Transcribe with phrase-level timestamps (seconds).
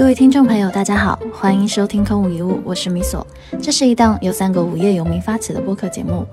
[0.00, 3.24] 各位听众朋友，大家好，欢迎收听空无一物，我是米索。
[3.60, 6.24] 这是一档由三个无业游民发起的播客节目。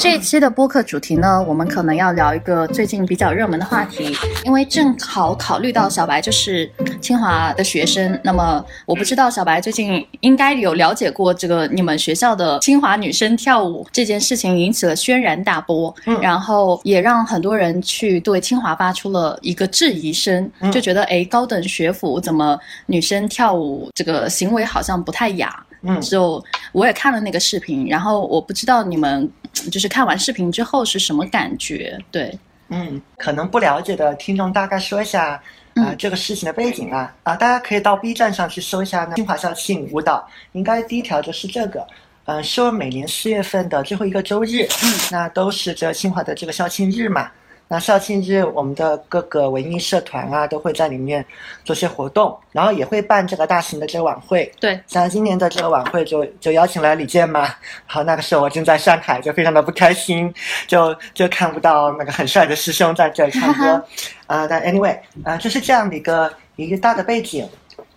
[0.00, 4.16] 这一期的播客主题呢，我们可能要聊一个最近比较热门的话题，
[4.46, 6.68] 因为正好考虑到小白就是
[7.02, 25.62] 清华的学生，那么我不知道小白最近应该有了解过这个你们学校的清华女生跳舞这件事情引起了轩然大波，然后也让很多人去对清华发出了一个质疑声，就觉得哎，高等学府怎么女生跳舞这个行为好像不太雅。
[25.82, 26.42] 嗯，就
[26.72, 29.26] 我也看了那个视频，然后我不知道你们
[29.70, 31.98] 就是看完视频之后是什么感觉？
[32.10, 35.40] 对，嗯，可能不了解的听众大概说一下
[35.74, 41.86] 啊这个事情的背景啊啊，大家可以到 B 站上去搜一下清华校庆舞蹈，应该第一条就是这个，
[42.24, 47.30] 嗯，是每年四月份的最后一个周日，嗯，那都是这清华的这个校庆日嘛。
[47.72, 51.24] 那校庆日，我们的各个文艺社团啊，都会在里面
[51.64, 54.52] 做些活动，然后也会办这个大型的这个晚会。
[54.58, 57.48] 对，像今年的这个晚会就就邀请了李健嘛。
[57.86, 60.34] 好，那个时候我正在上海，就非常的不开心，
[60.66, 63.80] 就就看不到那个很帅的师兄在这里唱歌。
[64.26, 67.48] 啊，但 anyway，啊，就是这样的一个一个大的背景。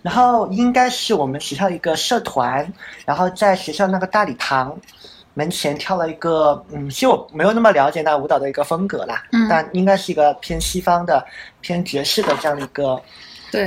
[0.02, 2.72] 然后应该是我们学校一个社团，
[3.04, 4.78] 然后在学校那个大礼堂。
[5.34, 11.24] 门前跳了一个，嗯，其实我没有那么了解那舞蹈的一个风格啦，嗯，但应该是一个偏西方的、
[11.60, 12.94] 偏爵士的这样的一个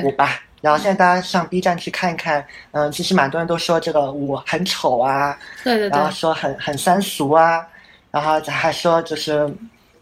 [0.04, 0.40] 舞吧。
[0.60, 7.64] 然后现在大家上 B 站去看一看，嗯，其实蛮多人都说这个舞很丑啊，对对对，然后说很很三俗啊，
[8.12, 9.48] 然后还说就是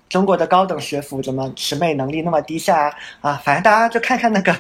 [0.07, 3.33] 中国的高等学府怎么审美能力那么低下啊？
[3.43, 4.55] 反正大家就看看那个，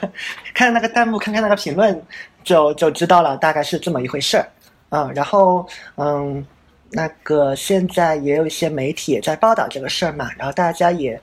[0.53, 2.03] 看那个弹幕，看看那个评论，
[2.43, 4.45] 就就知道了，大概是这么一回事儿。
[4.89, 6.45] 嗯，然后嗯。
[6.91, 11.19] 那个现在也有一些媒体也在报道这个事儿嘛，然后大家也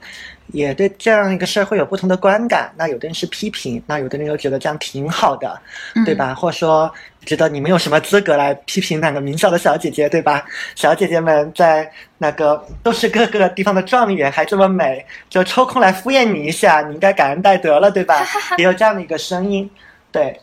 [0.47, 2.71] 也对这样一个事儿会有不同的观感。
[2.77, 5.59] 那有的人是批评，那有的人又觉得这样挺好的，
[6.05, 6.35] 对吧？
[6.35, 6.93] 或者说
[7.25, 10.45] 觉得你们有什么资格来批评那个名校的小姐姐，对吧？
[10.75, 18.23] 小姐姐们在那个都是各个地方的状元，还这么美，就抽空来敷衍你一下，你应该感恩戴德了，对吧？
[18.59, 19.67] 也有这样的一个声音，
[20.11, 20.39] 对，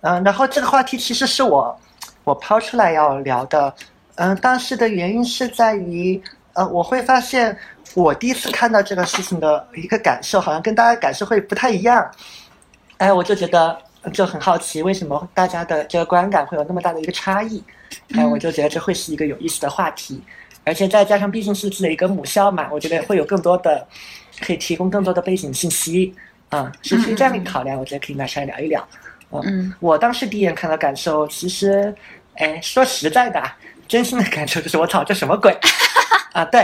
[0.00, 1.78] 嗯，然后这个话题其实是我
[2.24, 3.74] 我抛出来要聊的。
[4.16, 6.20] 嗯，当时的原因是在于，
[6.52, 7.56] 呃，我会发现
[7.94, 12.10] 我第一次看到这个事情的一个感受，好像跟大家感受会不太一样。
[12.98, 13.76] 哎，我就觉得
[14.12, 17.62] 就很好奇，为什么大家的这个观感会有那么大的一个差异？
[18.14, 20.22] 哎，我就觉得这会是一个有意思的话题，
[20.64, 23.86] 而且再加上毕竟是自己的一个母校嘛，我觉得会有更多的
[24.40, 26.14] 可以提供更多的背景信息
[26.50, 28.86] 啊，是出于这样的考量，我觉得可以拿出来聊一聊。
[29.30, 31.94] 嗯，我当时第一眼看到感受，其实，
[32.34, 33.42] 哎，说实在的。
[33.88, 35.56] 真心的感受就是，我操，这什么鬼
[36.32, 36.44] 啊？
[36.46, 36.60] 对，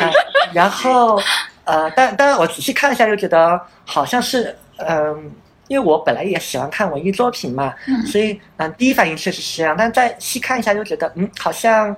[0.00, 0.10] 啊，
[0.52, 1.20] 然后
[1.64, 5.30] 呃，但但我仔细看了一下，又觉得好像是，嗯，
[5.66, 7.74] 因为我本来也喜欢看文艺作品嘛，
[8.06, 9.74] 所以嗯，第一反应确实是这样。
[9.76, 11.94] 但再细看一下，又觉得嗯，好像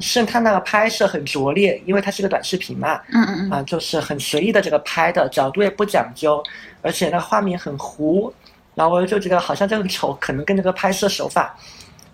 [0.00, 6.42] 是他那个拍摄很拙劣，因为它是个短视频嘛，嗯嗯嗯，啊，就是很随意的这个拍的角度也不讲究，
[6.80, 8.32] 而且那个画面很糊，
[8.74, 11.54] 然后我就觉得好像这个丑可能跟这个拍摄手法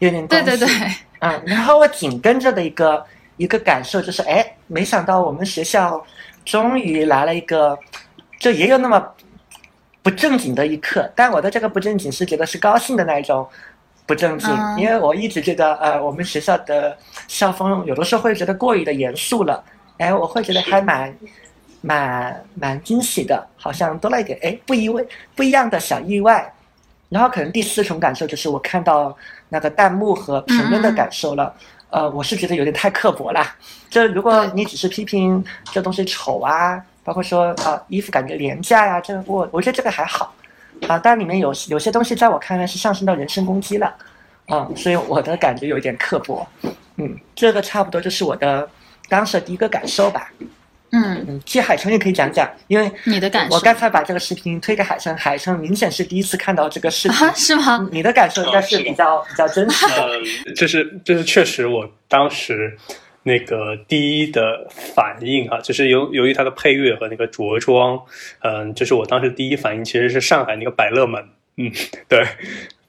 [0.01, 0.51] 有点关系。
[0.51, 0.93] 对对对。
[1.21, 3.05] 嗯，然后我紧跟着的一个
[3.37, 6.05] 一个感受就是，哎，没想到我们学校
[6.45, 7.77] 终于来了一个，
[8.39, 9.05] 就也有那么
[10.03, 11.11] 不正经的一课。
[11.17, 13.45] 但我的这个不正经是觉得是高兴的那一种
[14.07, 16.97] 不正经，因为我一直觉得，呃，我们学校的
[17.27, 19.65] 校风有的时候会觉得过于的严肃了。
[19.99, 21.13] 哎，我会觉得还蛮
[21.81, 26.55] 蛮蛮惊喜的，好像多了一点哎不一味不一样的小意外。
[27.09, 29.17] 然后可能第四重感受就是我看到。
[29.49, 31.55] 那个弹幕和评论的感受了，
[31.91, 33.45] 呃，我是觉得有点太刻薄了。
[33.89, 35.43] 这如果你只是批评
[35.73, 40.35] 这东西丑啊，包括说啊衣服感觉廉价呀，这个我我觉得这个还好
[40.87, 40.99] 啊。
[40.99, 43.95] 但里面有有些东西在我看来是上升到人身攻击了，
[44.47, 46.47] 啊，所以我的感觉有一点刻薄。
[46.97, 48.69] 嗯，这个差不多就是我的
[49.09, 50.31] 当时的第一个感受吧。
[50.91, 57.89] 嗯嗯，其实海城也可以讲讲，因为你的感受，我刚才把这个视频推给海城，海城明显是第一次看到这个视频，是吗？
[57.93, 60.55] 你的感受应该是比较比较真实的。
[60.57, 62.77] 这是这是确实我当时
[63.23, 68.01] 那个第一的反应啊，就是由由于它的配乐和那个着装，
[68.41, 71.23] 嗯，就是我当时第一反应，其实是上海那个百乐门，
[71.57, 71.71] 嗯，
[72.09, 72.25] 对，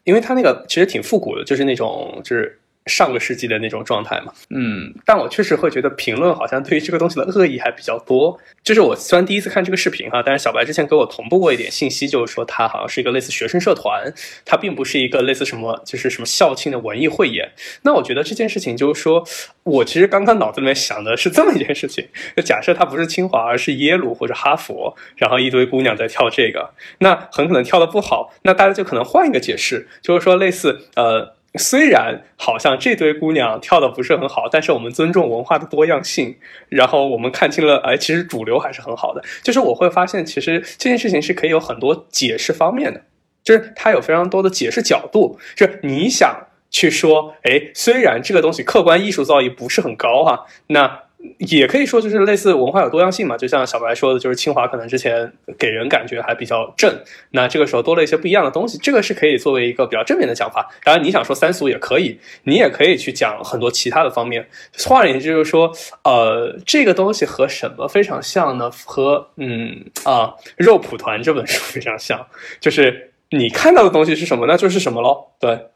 [0.03, 2.59] 因为它那个其实挺复古的，就是那种就是。
[2.89, 4.33] 上个世纪的那种状态嘛。
[4.49, 8.37] 嗯，但我确实会觉得评论好像对于这个东西的恶意还比较多。
[8.63, 14.11] 就是我虽然第一次看这个视频哈，但是小白之前给我同步过一点信息，就是说它好像是一个类似学生社团，
[14.43, 17.51] 它并不是一个类似什么就是什么校庆的文艺汇演。
[17.83, 19.23] 那我觉得这件事情就是说，
[19.63, 31.38] 我其实刚刚脑子里面想的是这么一件事情：就假设它不是清华，而是耶鲁或者哈佛，然后一堆姑娘在跳这个，那很可能跳的不好，那大家就可能换一个解释，就是说类似呃。
[31.55, 36.37] 虽然好像这堆姑娘跳的不是很好，但是我们尊重文化的多样性，
[36.69, 39.23] 然后我们看清了，哎，其实主流还是很好的。
[39.41, 43.01] 就是我会发现，其实这件事情是可以有很多解释方面的，
[43.43, 45.39] 就是它有非常多的解释角度。
[45.55, 51.08] 就是你想去说，哎，虽然这个东西客观艺术造诣不是很高哈，那。
[51.39, 56.97] 也可以说就是类似文化有多样性嘛，就像小白说的，就是清华可能之前给人感觉还比较正，
[57.31, 60.69] 那这个时候多了一些不一样的东西，这个是可以作为一个比较正面的讲法。
[60.83, 64.47] 当然你想说三俗也可以，你也可以去讲很多其他的方面。
[64.85, 65.69] 换而言之就是说，
[66.03, 68.71] 呃，这个东西和什么非常像呢？
[68.85, 72.25] 和嗯啊肉蒲团这本书非常像，
[72.61, 75.27] 就是你看到的东西是什么，那就是什么喽。
[75.37, 75.67] 对，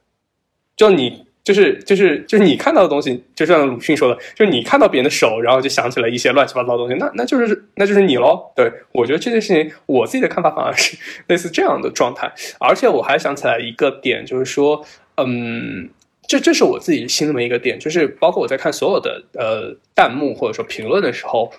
[0.77, 1.25] 就你。
[1.43, 8.51] 就是就是就是你看到的东西，就像鲁迅说的，就是你看到别人的手，然后就想起了一些乱七八糟的东西，那那就是那就是你喽。
[8.55, 10.97] 对我觉得这件事情，我自己的看法反而是
[11.27, 12.31] 类似这样的状态。
[12.59, 14.85] 而且我还想起来一个点，就是说，
[15.17, 15.89] 嗯，
[16.27, 21.51] 这这是我自己心里面一个点，就是包括我在看所有的呃弹幕或者说评论的时候，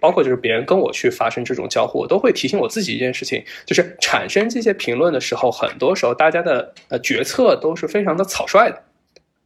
[0.00, 8.82] 包括就是别人跟我去发生这种交互，我都会提醒我自己一件事情，就是产生这些评论的时候，很多时候大家的呃决策都是非常的草率的。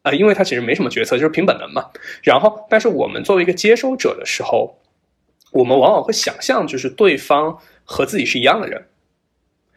[0.04, 1.90] 啊，因为他其实没什么决策，就是凭本能嘛。
[2.22, 4.78] 然后，但是我们作为一个接收者的时候，
[5.50, 8.84] 我们往往会想象，就是对方和自己是一样的人。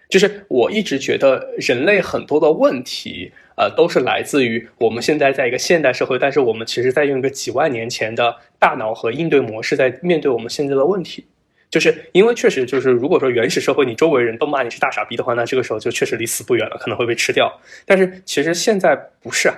[0.09, 11.25] 就是我一直觉得，人类很多的问题，呃，都是来自于我们现在在一个现代社会，但是我们其实在用一个几万年前的大脑和应对模式在面对我们现在的问题。
[11.69, 17.49] 就是因为确实，就是如果说原始社会你周围人都骂你是大傻逼的话，那这个时候就确实离死不远了，可能会被吃掉。
[17.85, 19.51] 但是其实现在不是。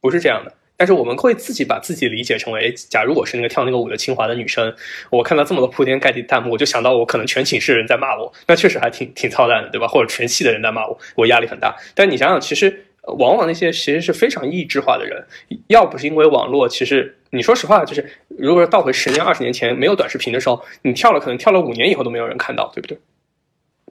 [0.00, 4.74] 不是这样的，但是我们会自己把自己理解成为，假如我是那个跳那个舞的清华的女生，
[5.10, 9.88] 我看到这么多铺天盖地弹幕，我就想到我可能全寝室人在骂我，那确实还挺挺操蛋的，对吧？
[9.88, 11.74] 或者全系的人在骂我，我压力很大。
[11.94, 12.84] 但你想想，其实
[13.18, 15.26] 往往那些其实是非常意志化的人，
[15.68, 22.98] 要不是因为网络，其实你说实话，就是如果说倒回十年、二十年前没有短视频的时候，你跳了，可能跳了五年以后都没有人看到，对不对？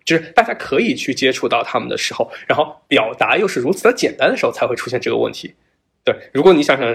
[0.05, 5.55] 就是大家可以去接触到他们的时候，然后表达又是如此的简单的时候，才会出现这个问题。
[6.05, 6.85] 对，如果你想想，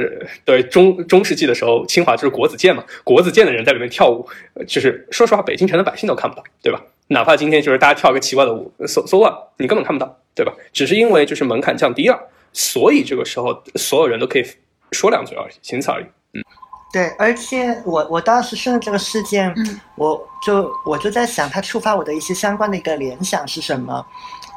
[0.44, 4.24] 对中中世纪的时候，清华就是国子监嘛，国子监的人在里面跳舞，
[4.68, 6.80] 就是说实话，北京城的百姓都看不到，对吧？
[7.08, 10.52] 哪怕今天就是大家跳个奇怪的舞，so so what，你根本看不到，对吧？
[10.72, 12.16] 只是因为就是门槛降低了，
[12.52, 14.44] 所以这个时候所有人都可以
[14.92, 16.04] 说两句而已，仅此而已。
[16.34, 16.44] 嗯，
[16.92, 19.52] 对，而且我我当时顺着这个事件，
[19.96, 24.06] 我就我就在想，它触发我的一些相关的一个联想是什么？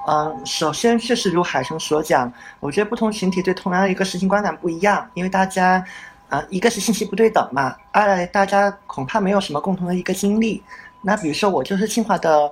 [0.08, 5.84] 嗯，首先确实如海生所讲，我觉得不同群体对同样的一个事情观感不一样，因为大家，
[6.30, 10.62] 啊，一个是信息不对等嘛，二来大家恐怕没有什么共同的一个经历。
[11.02, 12.52] 那比如说我就是清华的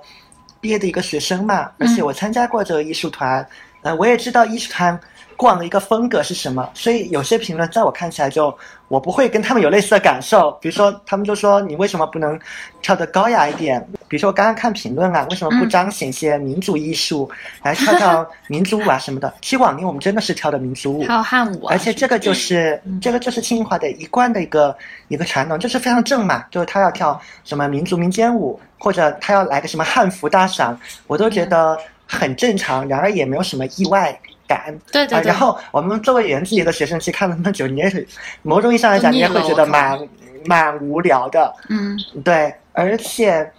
[0.59, 3.45] 毕业的一个学生嘛，而且我参加过这个艺术团，
[3.81, 5.00] 呃，我也知道艺术团。
[5.38, 6.69] 过往的一个风格是什么？
[6.75, 8.56] 所以有些评论在我看起来就
[8.89, 10.51] 我不会跟他们有类似的感受。
[10.62, 12.39] 比如说，他们就说你为什么不能
[12.80, 13.83] 跳得高雅一点？
[14.12, 17.31] 比如说我刚刚看评论啊，为什么不彰显一些民族艺术，
[17.63, 19.34] 来跳跳民族舞啊什么的？
[19.42, 24.75] 其实往年我们真的是跳的民族舞，跳汉舞，而且这个就是这个就是清华的一贯的一个
[25.08, 34.14] 一个传统，就是非常正嘛，就是他要跳什么民族民间舞，或者他要来个什么汉服大赏，我都觉得很正常，然而也没有什么意外。
[34.48, 34.78] 感。
[34.92, 38.06] 对对，然后我们作为园子里的学生去看了那么久，你也是
[38.42, 39.97] 某种意义上来讲，你也会觉得蛮
[40.45, 41.56] 蛮无聊的。
[41.69, 43.50] 嗯，对，而且，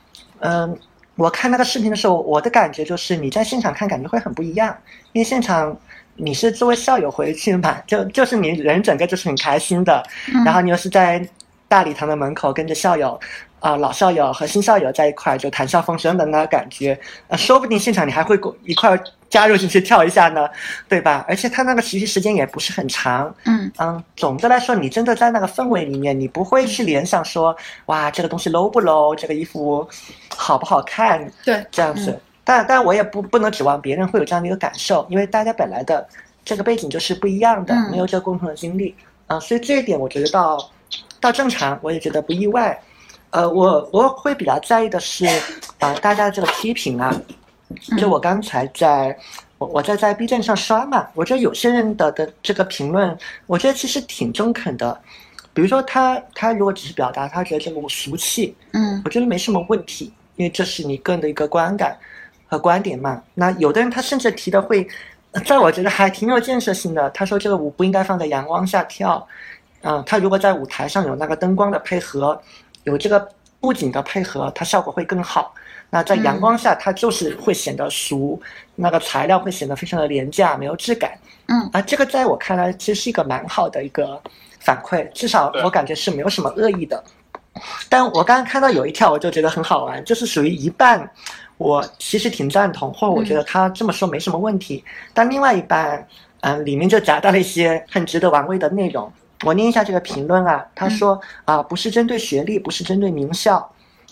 [0.42, 0.78] 嗯，
[1.16, 4.76] 我看那个视频的时候，我的感觉就是你在现场看感觉会很不一样，
[5.12, 5.76] 因为现场
[6.16, 10.02] 你是作为校友回去嘛， 就就是你人整个就是很开心的，
[10.44, 11.26] 然后你又是在
[11.68, 13.18] 大礼堂的门口跟着校友。
[13.62, 19.00] 啊，老校友和新校友在一块就谈笑风生的那感觉，呃，说不定现场你还会一块
[19.32, 20.46] 加入进去跳一下呢，
[20.90, 21.24] 对吧？
[21.26, 23.72] 而且它那个持续时间也不是很长，嗯。
[23.78, 29.88] 嗯，总的来说，你真的在那个氛围里面，你不会去联想说，哇，这个东西 low 不 low，这个衣服
[30.36, 32.20] 好不好看，对，这样子。
[32.44, 36.06] 但但我也不不能指望别人会有这样的一个感受，因为大家本来的
[36.44, 38.94] 这个背景就是不一样的，没有这个共同的经历，
[39.28, 40.70] 啊，所以这一点我觉得到
[41.20, 42.78] 到正常，我也觉得不意外。
[43.30, 45.24] 呃，我我会比较在意的是，
[45.78, 47.18] 啊，大家的这个批评啊，
[47.98, 49.16] 就我刚才在，
[49.58, 54.98] 我我在在 B 站上刷嘛，我觉得有些人的的这个评论，我觉得其实挺中肯的。
[55.54, 61.96] 比如说他他如果只是表达他觉得这个我俗气，嗯我觉得没什么问题，因为这是你个人的一个观感
[62.46, 63.22] 和观点嘛。
[63.34, 64.88] 那有的人他甚至提的会，
[65.44, 67.10] 在我觉得还挺有建设性的。
[67.10, 69.26] 他说这个舞不应该放在阳光下跳，
[69.82, 72.40] 嗯、他如果在舞台上有那个灯光的配合，
[72.84, 73.28] 有这个
[73.62, 75.54] 布景的配合，它效果会更好。
[75.88, 78.40] 那在阳光下，它就是会显得俗，
[78.74, 81.12] 那个材料会显得非常的廉价，没有质感。
[81.46, 84.20] 嗯啊，这个在我看来其实是一个蛮好的一个
[84.58, 87.02] 反馈，至少我感觉是没有什么恶意的。
[87.88, 91.08] 但我刚刚看到有一条，我就觉得很好玩，就是属于一半，
[91.58, 94.82] 我其实挺赞同，或者我觉得他这么说没什么问题，
[95.14, 96.04] 但另外一半，
[96.40, 99.12] 嗯，里面就夹带了一些很值得玩味的内容。
[99.42, 103.68] 我念一下这个评论啊，他说啊、不是针对学历，不是针对名校，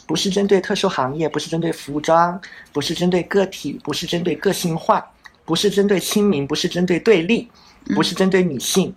[0.06, 2.40] 不是针对特殊行业，不是针对服装，
[2.72, 5.04] 不是针对个体，不是针对个性化，
[5.44, 7.50] 不是针对亲民，不是针对对立，
[7.94, 8.94] 不是针对女性，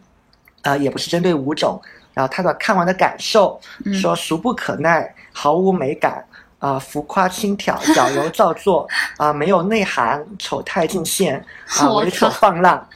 [0.63, 1.80] 啊、也不是针对舞种。
[2.13, 3.94] 然后他的看完的感受嗯。
[3.94, 6.24] 说俗不可耐，毫无美感，
[6.60, 8.88] 啊、浮夸轻佻，矫揉造作，
[9.18, 11.44] 啊、没有内涵，丑态尽现，
[11.80, 12.88] 啊、 我猥琐放浪。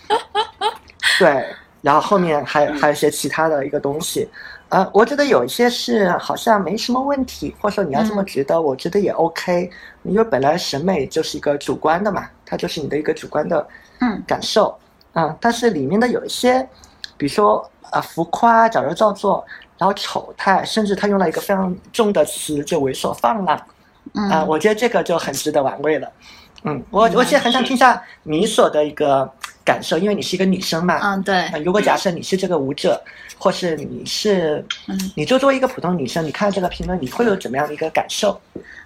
[1.20, 1.46] 对，
[1.88, 4.28] 然后后面还还有一些其他的一个东西，
[4.68, 8.26] 呃，我觉得有一些是好像没什么问题，或者说你要这么嗯。
[8.26, 9.72] 觉得，我觉得也 OK，
[10.04, 13.66] 因为本来审美就是一个主观的嘛，它就是你的一个主观的
[14.02, 14.22] 嗯。
[14.28, 14.78] 感受，
[15.14, 16.62] 嗯，但是里面的有一些，
[17.16, 19.42] 比如说啊、浮夸、矫揉造作，
[19.78, 23.58] 然后丑态，甚至他用了一个非常重的词，就猥琐放浪，
[24.14, 24.30] 嗯。
[24.30, 26.12] 啊、我觉得这个就很值得玩味了。
[26.64, 29.32] 嗯，我我其实很想听一下你所的一个
[29.68, 30.98] 感受，因为你是一个女生嘛。
[31.04, 33.00] 嗯对呃如果假设你是这个舞者，
[33.38, 38.40] 或是你是，嗯你就作为一个普通女生，你看这个评论，你会有怎么样的一个感受？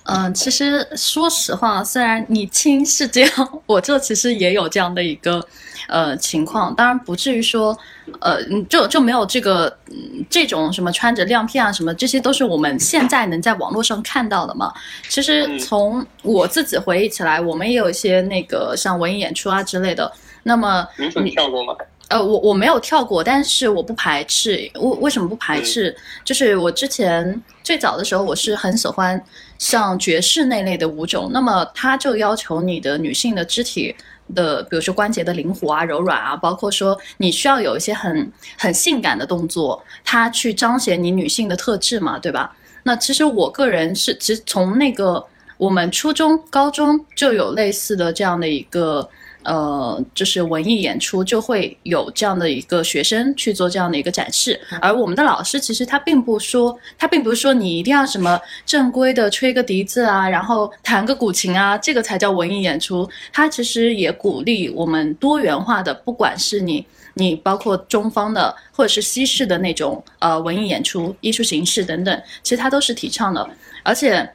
[0.05, 5.45] 嗯，其实说实话，虽然你亲是这样，我这其实也有这样的一个
[5.87, 7.77] 呃情况，当然不至于说，
[8.19, 14.73] 呃，嗯就就没有这个嗯这种什么穿着亮片啊什么，这些都是我们现在能在网络上看到的嘛。
[15.07, 20.11] 其实嗯从我自己回忆起来，我们也有一些那个像文艺演出啊之类的。
[20.43, 20.87] 那么
[21.23, 21.75] 你跳过吗？
[22.09, 24.69] 呃，我我没有跳过，但是我不排斥。
[24.75, 25.95] 为为什么不排斥？
[26.25, 29.23] 就是我之前最早的时候，我是很喜欢
[29.57, 33.95] 像爵士那类的舞种，那么它就要求你的女性的肢体
[34.35, 42.53] 的，比如说关节的灵活啊、柔软啊，包括说你需要有一些很很性感的动作，它去彰显你女性的特质嘛，对吧？
[42.83, 49.09] 那其实我个人是，其实从那个我们初中、高中就有类似的这样的一个。
[49.43, 63.09] 呃，就是文艺演出就会有这样的一个学生去做这样的一个展示，而我们的老师其实他并不说，他并不是说你一定要什么正规的吹个笛子啊，然后弹个古琴啊，这个才叫文艺演出。
[63.33, 73.49] 他其实也鼓励我们多元化的，不管是你你包括中方的或者是西式的那种呃文艺演出、艺术形式等等，其实他都是提倡的，
[73.83, 74.29] 而且。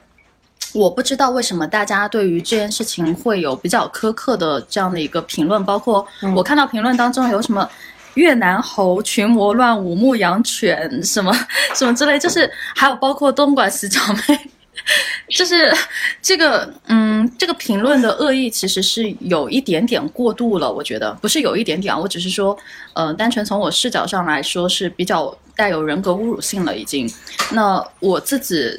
[0.72, 7.68] 我不知道为什么大家对于这件事情会有比较苛刻的这样的一个评论，包括我看到评论当中有什么
[8.14, 11.32] 越南猴、群魔乱舞、牧羊犬什么
[11.74, 14.50] 什么之类，就是还有包括东莞洗脚妹，
[15.30, 15.72] 就是
[16.20, 22.56] 这个嗯，这个评论的恶意其实是有一点点过度了，我觉得不是有一点点啊，我只是说，
[22.92, 27.10] 呃，单纯从我视角上来说是比较带有人格侮辱性了已经。
[27.52, 28.78] 那我自己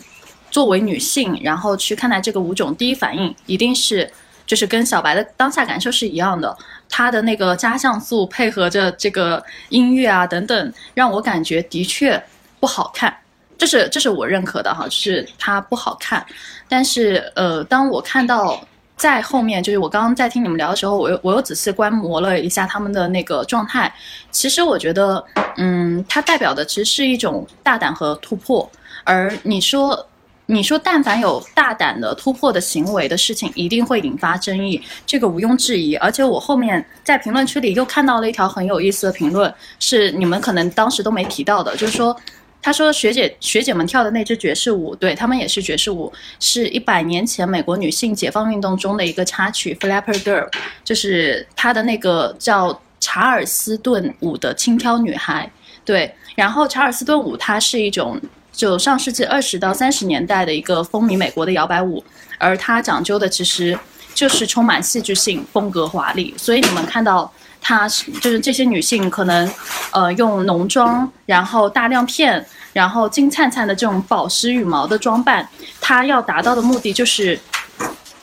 [0.58, 4.12] 作为女性，然后去看待这个舞种，第一反应一定是
[4.44, 6.58] 就是跟小白的当下感受是一样的，
[6.90, 12.20] 他的那个加像素配合着这个音乐啊等等，让我感觉的确
[12.60, 13.16] 不好看。
[13.56, 16.26] 这是这是我认可的哈，就是它不好看。
[16.68, 18.60] 但是呃，当我看到
[18.96, 23.94] 在后面，就是我刚刚在听你们聊的时候，我又我又仔细观摩了一下他们的那个状态。
[24.32, 25.24] 其实我觉得，
[25.58, 28.68] 嗯，它代表的其实是一种大胆和突破。
[29.04, 30.08] 而你说，
[30.48, 35.96] 你说，但凡有大胆的突破的行为的事情，一定会引发争议，这个毋庸置疑。
[35.98, 42.16] 而且我后面在评论区里又看到了一条很有意思的评论，是你们可能当时都没提到的，就是说。
[42.60, 50.50] 他说：“学姐学姐们跳的那支爵士舞，对他们也是爵士舞，是一百年前美国女性解放运动中的一个插曲《Flapper Girl》，
[50.84, 55.50] 就是她的那个叫查尔斯顿舞的轻佻女孩。
[55.86, 58.20] 对，然后查尔斯顿舞它是一种
[58.58, 62.04] 就上世纪二十到三十年代的一个风靡美国的摇摆舞，
[62.38, 63.80] 而它讲究的其实
[64.14, 69.52] 就是充满戏剧性、风格华丽，所以你们看到。”她是就是这些女性可能，
[69.92, 75.46] 呃，用浓妆，然后大亮片，然后金灿灿的这种宝石羽毛的装扮，
[75.82, 77.38] 她要达到的目的就是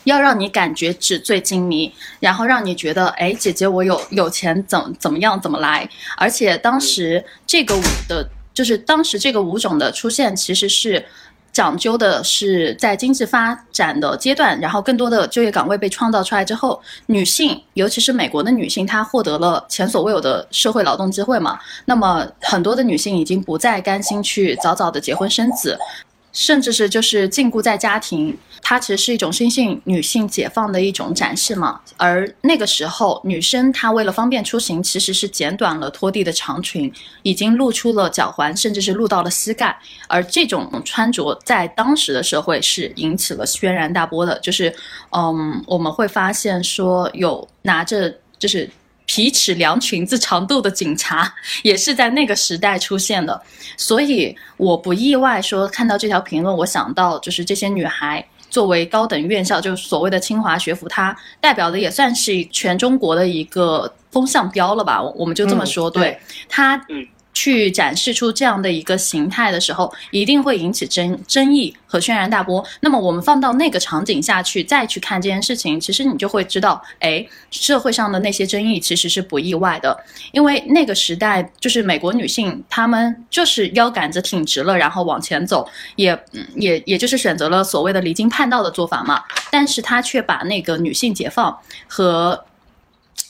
[0.04, 5.86] 要让你感觉纸醉金迷，然后让你觉得，哎，姐姐我有有钱，怎怎么样怎么来？
[6.16, 11.04] 而且当时这个舞的，就是当时这个舞种的出现，其实是。
[11.54, 21.56] 讲究的是在经济发展的阶段，然后更多的就业岗位被创造出来之后，女性，尤其是美国的女性，她获得了前所未有的社会劳动机会嘛。
[21.84, 25.78] 那么很多的女性已经不再甘心去早早的结婚生子。
[26.34, 31.80] 甚至是就是禁锢在家庭，它其实是一种新性女性解放的一种展示嘛。
[31.96, 39.78] 而那个时候，女生她为了方便出行，其实是剪短了拖地的长裙，已经露出了脚踝，甚至是露到了膝盖。
[40.08, 44.74] 而这种穿着在当时的社会是引起了轩然大波的，就是
[45.16, 48.68] 嗯，我们会发现说有拿着就是。
[49.06, 51.32] 皮尺量裙子长度的警察
[51.62, 53.40] 也是在那个时代出现的，
[53.76, 65.02] 所以我不意外说看到这条评论，我想到就是这些女孩作为高等院校，就是所谓的清华学府，它代表的也算是全中国的一个风向标了吧？
[65.02, 66.18] 我们就这么说，对
[66.49, 66.80] 它。
[67.34, 72.64] 去展示出这样的一个形态的时候，一定会引起争争议和轩然大波。
[72.80, 79.94] 那么我们放到那个场景下去再去看这件事情，其实你就会知道，哎，社会上的那些争议其实是不意外的，
[80.32, 86.18] 因为那个时代就是美国女性，她们就是腰杆子挺直了，然后往前走，也
[86.54, 89.20] 也也就是选择了所谓的离经叛道的做法嘛。
[89.50, 92.44] 但是她却把那个女性解放和。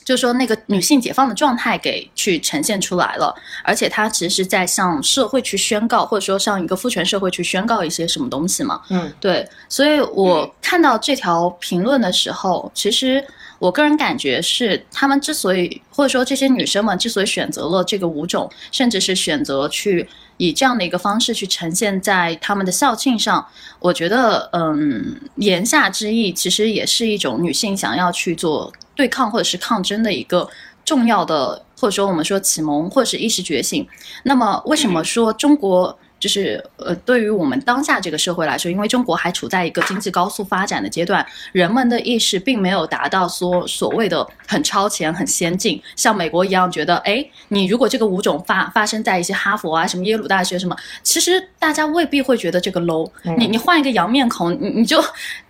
[0.03, 8.81] 就是说，那个女性解放的状态给去呈现出来了，而且她其实是在向社会去宣告，或者说向一个父权社会去宣告一些什么东西嘛。
[8.89, 9.47] 嗯，对。
[9.67, 13.25] 所以我看到这条评论的时候，其实
[13.57, 23.43] 我个人感觉是，他们之所以，或者说这些女生们之所以选择了这个舞种，甚至是选择去以这样的一个方式去呈现在他们的校庆上，
[23.79, 28.71] 我觉得，嗯，言下之意其实也是一种女性想要去做。
[28.95, 30.47] 对抗或者是抗争的一个
[30.83, 33.87] 重要的，或者说我们说启蒙或者是意识觉醒。
[34.23, 35.97] 那么，为什么说中国？
[36.17, 53.07] 就是呃，对于我们当下这个社会来说，因为中国还处在一个经济高速发展的阶段，人们的意识并没有达到说所谓的很超前、很先进，像美国一样觉得，哎，你如果这个舞种发发生在一些哈佛啊、什么耶鲁大学什么，其实大家未必会觉得这个 low。
[53.37, 55.03] 你你换一个洋面孔，你你就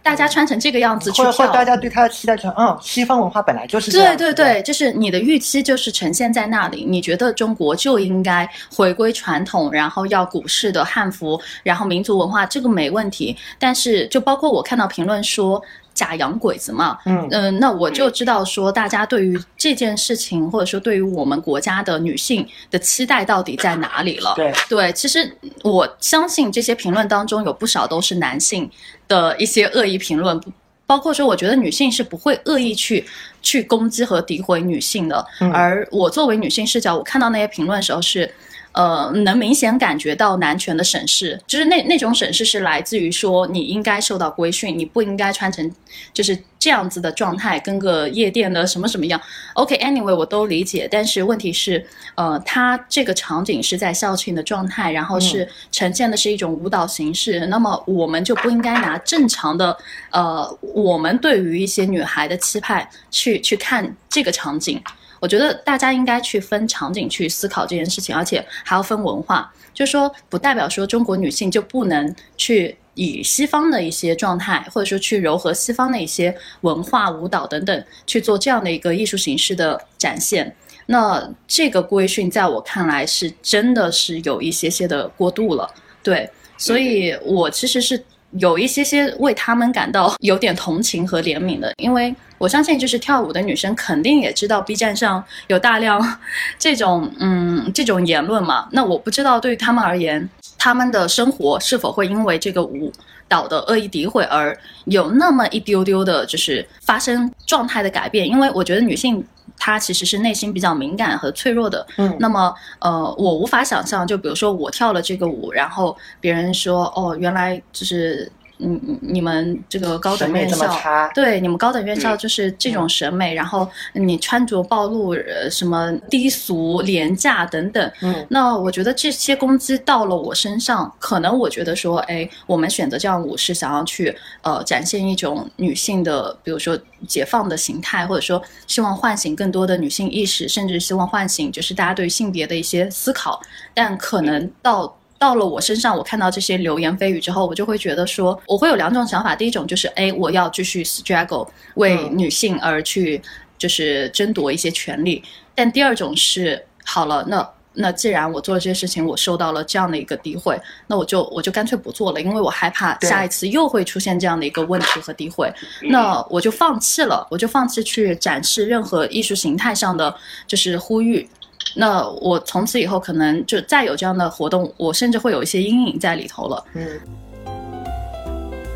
[0.05, 10.75] 大家穿成这个样子去跳，大家对他的期待成，嗯，西方文化本来就是这样对对对，就是你的预期就是呈现在那里，你觉得中国就应该回归传统，然后要古式。
[10.75, 15.62] 的汉服，然后民族文化这个没问题，但是就包括我看到评论说
[15.95, 24.34] 假洋鬼子嘛，嗯嗯，那我就知道说大家对于这件事情，或者说对于我们国家的女性的期待到底在哪里了？
[24.36, 28.69] 对对，其实我相信这些评论当中有不少都是男性
[29.08, 30.39] 的一些恶意评论，
[30.86, 33.03] 包括说我觉得女性是不会恶意去
[33.41, 38.29] 去攻击和诋毁女性的，而我作为女性视角，我看到那些评论的时候是。
[38.75, 45.71] 呃，能明显感觉到男权的审视，就是那那种审视是来自于说你应该受到规训，你不应该穿成
[46.13, 49.19] 就是这样子的状态，跟个夜店的什么什么样。
[49.53, 51.85] OK，Anyway，我都理解，但是问题是，
[52.15, 59.77] 呃，他这个场景是在校庆的状态，然后是呈现的是一种舞蹈形式，那么我们就不应该拿正常的，
[60.11, 64.81] 呃，我们对于一些女孩的期盼去去看这个场景。
[65.19, 69.51] 我觉得大家应该去分场景去思考这件事情，而且还要分文化。
[69.73, 80.56] 就是说，不代表说中国女性就不能去以西方的一些状态，或者说去柔和西方的一些文化、舞蹈等等去做这样的一个艺术形式的展现。
[80.86, 85.69] 那这个规训在我看来是真的是有一些些的过度了。
[86.01, 88.04] 对，所以我其实是。
[88.39, 96.19] 有一些些为他们感到有点同情和怜悯的，因为我相信，就是跳舞的女生肯定也知道 B 站上有大量
[96.60, 98.67] 这种嗯这种言论嘛。
[98.71, 102.91] 那我不知道对于他们而言，他们的生活是否会因为这个舞
[103.28, 108.28] 蹈的恶意诋毁而有那么一丢丢的，就是发生状态的改变？
[108.28, 109.24] 因为我觉得女性。
[109.58, 111.86] 她其实是内心比较敏感和脆弱的。
[111.98, 118.32] 嗯，那么，呃，我无法想象，就比如说我跳了这个舞，然后别人说，哦，原来就是。
[118.60, 127.91] 嗯，你们这个高等院校，对你们高等院校就是这种审美，然后你穿着暴露，呃，什么低俗、廉价等等。
[128.02, 143.41] 嗯，那我觉得这些攻击到了我身上，可能我觉得说，哎，我们选择这样舞是想要去呃展现一种女性的，比如说解放的形态，或者说希望唤醒更多的女性意识，甚至希望唤醒就是大家对性别的一些思考，
[143.74, 144.94] 但可能到。
[145.17, 149.36] 到了我身上，我看到这些流言蜚语之后，我就会觉得说，我会有两种想法。
[149.36, 153.21] 第一种就是，哎，我要继续 struggle，为女性而去，
[153.58, 155.23] 就是争夺一些权利。
[155.56, 165.51] 但第二种是，好了，那那既然我做了这些事情，我受到了这样的一个诋毁，那我就我就干脆不做了，因为我害怕下一次又会出现这样的一个问题和诋毁，
[165.84, 170.13] 那我就放弃了，我就放弃去展示任何艺术形态上的
[170.45, 171.28] 就是呼吁。
[171.77, 176.63] 那我从此以后可能就再有这样的活动，我甚至会有一些阴影在里头了。
[176.73, 176.88] 嗯。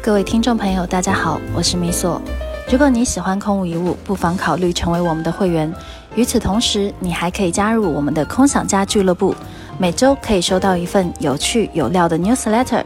[0.04, 2.22] 各位听众朋友，大家好，我是米索。
[2.70, 5.74] 如果你喜欢空无一物，不妨考虑成为我们的会员。
[6.16, 9.34] 与此同时，你还可以加入我们的空想家俱乐部，
[9.78, 12.84] 每周可以收到一份有趣有料的 newsletter，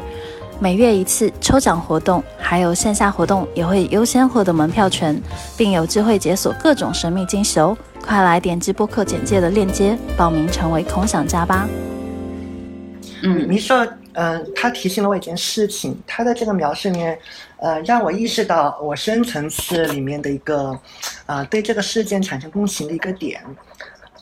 [0.60, 5.19] 每月一次抽奖活动，还有线下活动也会优先获得门票权，
[5.58, 7.76] 并有机会解锁各种神秘惊喜哦。
[8.06, 11.68] 快来点击播客简介的链接报名成为空想家吧。
[13.24, 17.18] 嗯，你说，嗯，他提醒了我一件事情，他的这个描述里面，
[17.58, 20.78] 呃，让我意识到我深层次里面的一个，
[21.26, 23.42] 啊，对这个事件产生共情的一个点。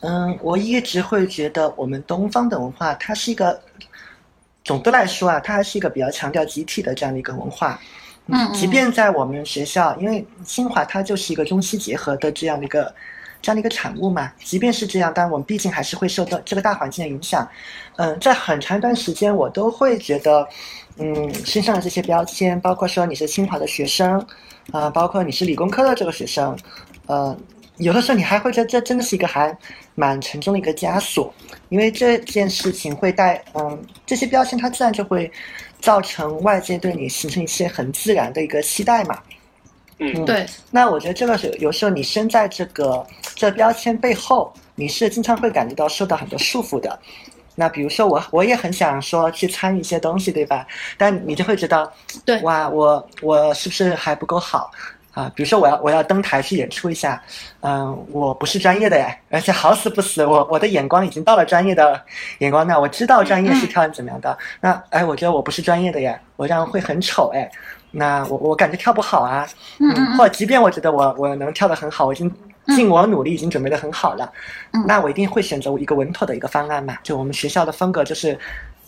[0.02, 3.60] 嗯，我一直会觉得我们东方的文化，它是一个，
[4.62, 7.80] 总的来说啊，它还是一个比较强调集体的这样的一个文化。
[8.28, 12.94] 嗯，即便在我们学校，因为清华它就是一个中西结合的这样的一个。
[13.42, 17.46] 这样的一个产物嘛，即便是这样，但我们毕竟还是会受到这个大环境的影响。
[17.96, 20.46] 嗯，在很长一段时间，我都会觉得，
[20.96, 24.24] 嗯，身上的这些标签，包括说你是清华的学生，
[24.70, 26.56] 啊，包括你是理工科的这个学生，
[27.06, 27.36] 呃，
[27.78, 29.54] 有的时候你还会觉得这真的是一个还
[29.96, 31.34] 蛮沉重的一个枷锁，
[31.68, 35.30] 因为这件事情会带，嗯，这些标签它自然就会
[35.80, 39.18] 造成外界对你形成一些很自然的一个期待嘛。
[40.02, 40.46] 嗯，对。
[40.70, 46.98] 那我觉得这个是有时候你身在这个这标签背后，你是经常会感觉到受到很多束缚的。
[47.54, 50.66] 那比如说我我也很想说去参与一些东西，对吧？
[50.96, 51.92] 但你就会觉得，
[52.24, 54.70] 对，哇，我我是不是还不够好
[55.12, 55.30] 啊？
[55.36, 57.22] 比如说我要我要登台去演出一下，
[57.60, 62.02] 嗯，我不是专业的呀，而且好死不死，我我的眼光已经到了专业的
[62.38, 64.36] 眼光那，我知道专业是跳怎么样的。
[64.58, 67.50] 那哎，我觉得我不是专业的呀，我这样会很丑哎。
[67.92, 69.46] 那我我感觉跳不好啊，
[69.78, 72.30] 嗯，或即便我觉得我我能跳得很好，我已经
[72.68, 74.32] 尽我努力，已经准备得很好了，
[74.72, 76.96] 嗯，那我一定会选择一个稳妥的一个方案嘛。
[77.02, 78.38] 就我们学校的风格就是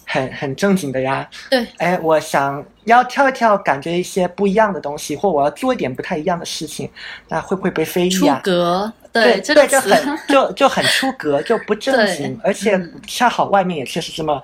[0.07, 6.89] 很很正经的呀，对，哎，我想要跳一跳，感觉一些不一样的东西，或我要做一点不太一样的事情，
[7.29, 8.37] 那会不会被非议啊？
[8.37, 14.43] 出格，对，对，就很 就就很出格，就不正经，而且恰好外面也确实这么。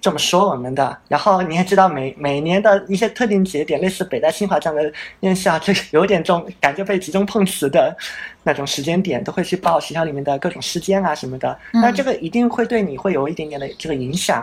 [0.00, 7.94] 这么说我们的，然后你也知道，每每年的一些特定节点，类似北大、清华这样的院校，这个有点重感觉被集中碰瓷的
[8.42, 11.58] 那种时间点，都会去报学校里面的各种事件啊什么的。
[11.70, 14.42] 那这个一定会对你会有一点点的这个影响，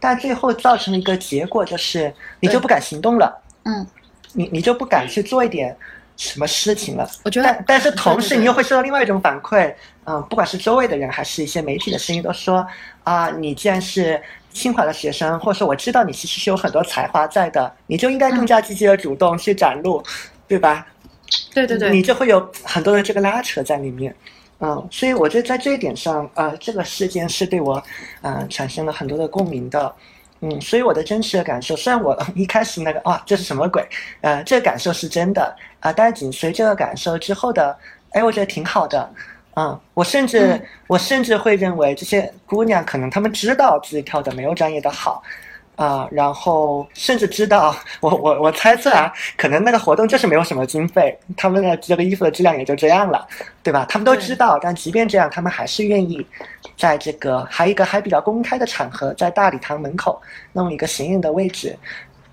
[0.00, 3.42] 但最后造成的一个结果就是，你就不敢行动了。
[3.64, 3.86] 嗯，
[4.32, 5.76] 你你就不敢去做一点
[6.16, 7.06] 什么事情了。
[7.24, 9.70] 我觉得，但但是同时你又会收到另外一种反馈，
[10.04, 12.66] 嗯，不管是周围的人还是一些媒体的声音，都说
[13.02, 14.18] 啊，你既然是。
[14.54, 20.02] 清华的学生，或者说我知道你其实是有很多才华在的，你就应该更加积极的主动去展露，
[20.48, 20.86] 对吧？
[21.52, 24.14] 对对对，你就会有很多的这个拉扯在里面，
[24.60, 27.82] 嗯，所以我觉得在这一点上，呃，这个事件是对我，
[28.22, 29.92] 嗯，产生了很多的共鸣的，
[30.40, 33.84] 嗯，所以我的真实的感受，虽然我一开始那个哇， 这是什么鬼，
[34.20, 35.54] 呃，这个感受是真的。
[35.80, 37.76] 啊，但是紧随这个感受之后的，
[38.12, 39.10] 哎，我觉得挺好的。
[39.56, 45.22] 嗯，我甚至我甚至会认为这些姑娘可能她们知道自己跳的没有专业的好，
[45.76, 53.26] 啊，然后甚至知道我我我猜测啊，可能那个活动就是没有什么经费，他们的这个衣服的质量也就这样了，
[53.62, 53.86] 对吧？
[53.88, 56.26] 他们都知道，但即便这样，他们还是愿意
[56.76, 60.20] 在这个还一个还比较公开的场合，在大礼堂门口
[60.52, 61.76] 弄一个显眼的位置。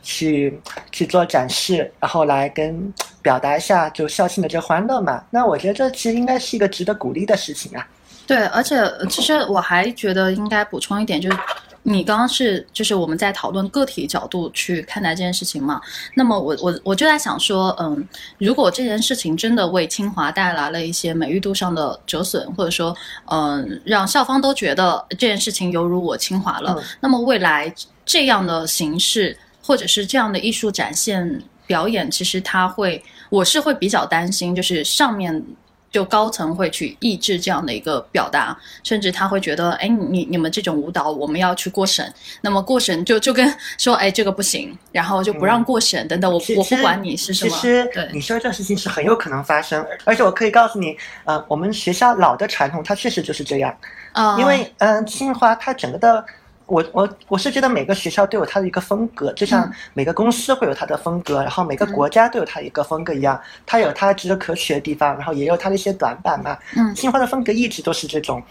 [0.03, 0.59] 去
[0.91, 5.23] 去做展示，然后来跟表达一下就校庆的这个欢乐嘛。
[5.29, 7.87] 那我觉得这其实应该是一个值得鼓励的事情啊。
[8.27, 8.75] 对，而且
[9.09, 11.37] 其实我还觉得应该补充一点，就是
[11.83, 15.81] 你刚刚是就是我们在讨论个体角度去看待这件事情嘛。
[16.15, 18.07] 那么我我我就在想说，嗯，
[18.37, 27.73] 如果这件事情真的为清华带来了一些美誉度上的折损，或者说嗯让校方都觉得这件事情犹如我清华了，那么未来
[28.05, 29.37] 这样的形式。
[29.63, 35.43] 或者是这样的艺术展现表演，其实他会，我是会比较担心，就是上面
[35.89, 46.07] 就高层会去抑制这样的一个表达，甚至他会觉得，哎，你你们这种舞蹈我们要去过审，那么过审就就跟说，哎，这个不行，然后就不让过审。
[46.07, 53.77] 等等，我我不管你是什么，其实你说这事情是很有可能发生，而且我可以告诉你，呃，我们学校老的传统它确实就是这样，
[54.13, 56.25] 啊，因为嗯，清华它整个的。
[56.71, 66.57] 我我我是觉得每个学校都有它的一个风格，就像每个公司会有它的风格，然后每个国家都有它一个风格一样，它有它值得可取的地方，然后也有它的一些短板嘛。
[66.77, 68.41] 嗯，清华的风格一直都是这种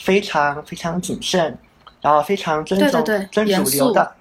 [0.00, 1.54] 非常非常谨慎，
[2.00, 4.12] 然后非常尊重尊主流的，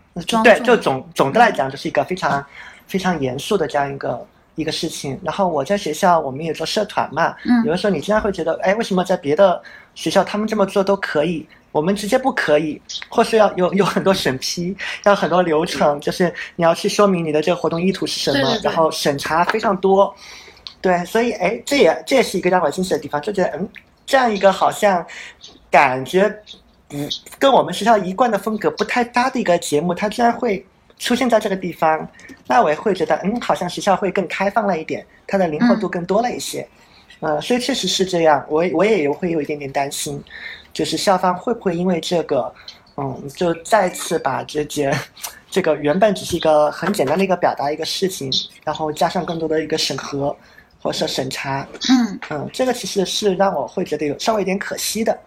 [0.44, 2.46] 对，就总总的来讲就是一个非常
[2.88, 5.18] 非常严肃的这样一个一个事情。
[5.24, 9.62] 然后我在学校我们也做社团嘛，嗯，有的时候你经常会觉得，哎，为什么在别的
[9.94, 11.48] 学校他们这么做都可以？
[11.76, 20.16] 我们直接不可以，或是要有有很多审批，要很多流程，就是你要去说明你的这个活动意图是什么，然后审查非常多。
[20.80, 23.68] 对，所以哎，这也这也是一个让我惊喜的地方，就觉得嗯，
[24.06, 25.06] 这样一个好像
[25.70, 26.34] 感觉
[26.88, 26.96] 不
[27.38, 30.66] 跟我们学校一贯的风格不太搭的一个节目，它居然会
[30.98, 32.08] 出现在这个地方，
[32.48, 36.66] 那我也会觉得嗯，好像学校会更开放了一点，它的灵活度更多了一些。
[37.20, 40.24] 呃，所以确实是这样，我我也有会有一点点担心。
[40.76, 42.54] 就是校方会不会因为这个，
[42.98, 44.94] 嗯，就再次把这件，
[45.50, 48.30] 这个原本只是一个很简单的一个表达一个事情，
[48.66, 50.36] 然后加上更多的一个审核，
[50.82, 55.18] 或者说审查，嗯嗯，这个其实是让我会觉得有稍微有点可惜的。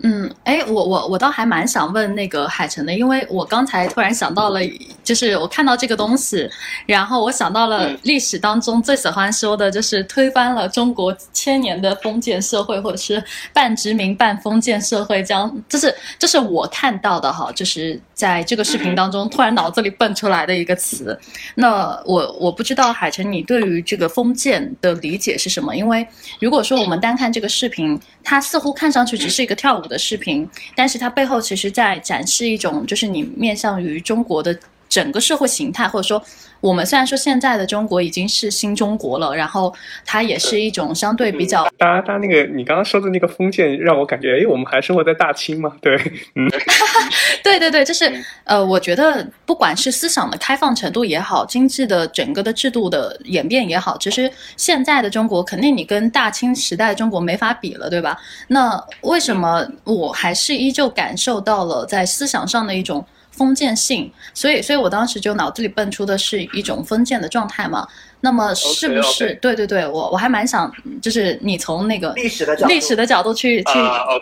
[0.00, 4.60] 嗯，哎，我我我倒还蛮想问那个海城的，因为我刚才突然想到了，
[5.02, 6.50] 就是我看到这个东西，
[6.84, 21.16] 然后我想到了历史当中最喜欢说的就是推翻了中国千年的封建社会，或者是半殖民半封建社会，这样，这是这是我看到的哈，就是在这个视频当中突然脑子里蹦出来的一个词。
[21.54, 25.76] 那我我不知道海晨你对于这个封建的理解是什么？
[25.76, 26.04] 因为
[26.40, 29.84] 如果说我们单看这个视频，它似乎看上去只是一个跳舞。
[29.84, 34.58] 的视频，但是它背后其实在展示一种，就是你面向于中国的
[34.94, 36.22] 整个社会形态，或者说。
[36.60, 39.70] 我们虽然说现在的中国已经是新中国了，然后
[40.06, 41.62] 它也是一种相对比较……
[41.76, 45.76] 大家，大家那个你刚刚说的那个封建，让我感觉，哎，我们还生活在大清吗？
[45.82, 45.94] 对，
[46.36, 46.48] 嗯，
[47.44, 48.10] 对对对，就是
[48.44, 58.18] 呃，我觉得不管是思想的开放程度也好，经济的整个的制度的演变也好，其实现在的中国肯定你跟大清时代的中国没法比了，对吧？
[58.48, 63.04] 那为什么我还是依旧感受到了在思想上的一种？
[63.36, 67.86] 封建性，所以，所以我当时就脑子里蹦出的是一种封建的状态嘛。
[68.24, 69.34] 那么是不是？
[69.34, 73.72] 对对对，我我还蛮想，就是你从那个历史的角历史的角度去去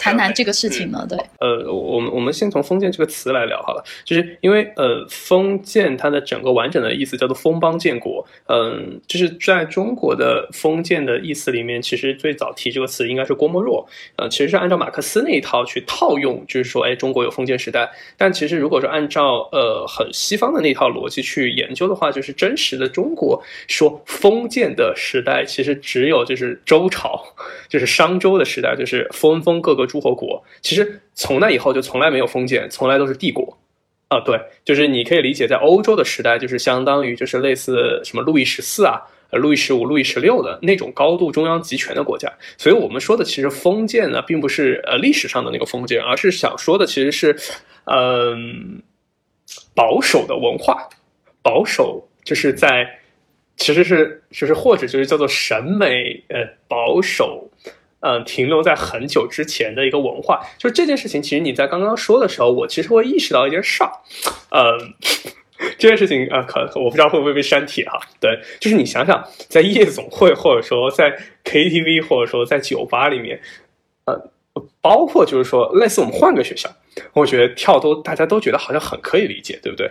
[0.00, 1.06] 谈谈这个事情呢？
[1.08, 1.16] 对。
[1.38, 8.26] 呃，我们我们先从封建这个词来聊好了，就是因为呃，封建它的整个完整的意思叫做封邦建国。
[8.48, 13.86] 嗯，就是在中国的封建的意思里面，其实最早提这个词应该是郭沫若。
[14.16, 17.88] 呃，其实是按照马克思那一套去套用，就是说，哎，中国有封建时代。
[18.16, 23.91] 但其实如果说按照呃很西方的那套逻辑去研究的话，就是真实的中国说。
[24.06, 27.22] 封建的时代其实只有就是周朝，
[27.68, 30.42] 就是商周的时代，就是分封各个诸侯国。
[30.60, 33.58] 其实从那以后就从来没有封建，从来都是帝国。
[34.08, 39.00] 啊，对，就是你可以理解，在欧洲的时代，就是相当于就是类似什么路易十四啊、
[39.30, 42.30] 路易十五、路易十六的那种高度中央集权的国家。
[42.58, 47.34] 所以我们说的其实封建呢，并不是呃历史上的那个封建，而是想说的其实是，
[47.84, 48.82] 嗯，
[49.74, 50.90] 保守的文化，
[51.42, 52.98] 保守就是在。
[53.56, 57.48] 其实是，就是或者就是叫做审美，呃，保守，
[58.00, 60.40] 嗯，停留在很久之前的一个文化。
[60.58, 63.90] 就这件事情，其实你在刚刚说的时候，我其实会意识到一件事儿，
[64.50, 64.94] 嗯，
[65.78, 68.00] 这件事情啊，可我不知道会不会被删帖哈。
[68.18, 73.40] 对，就是你想想，在夜总会，或者说在 KTV，或者说在酒吧里面，
[74.06, 74.32] 呃，
[74.80, 76.68] 包括就是说类似我们换个学校，
[77.12, 79.88] 我觉得跳都大家都觉得好像很可以理解，对不对？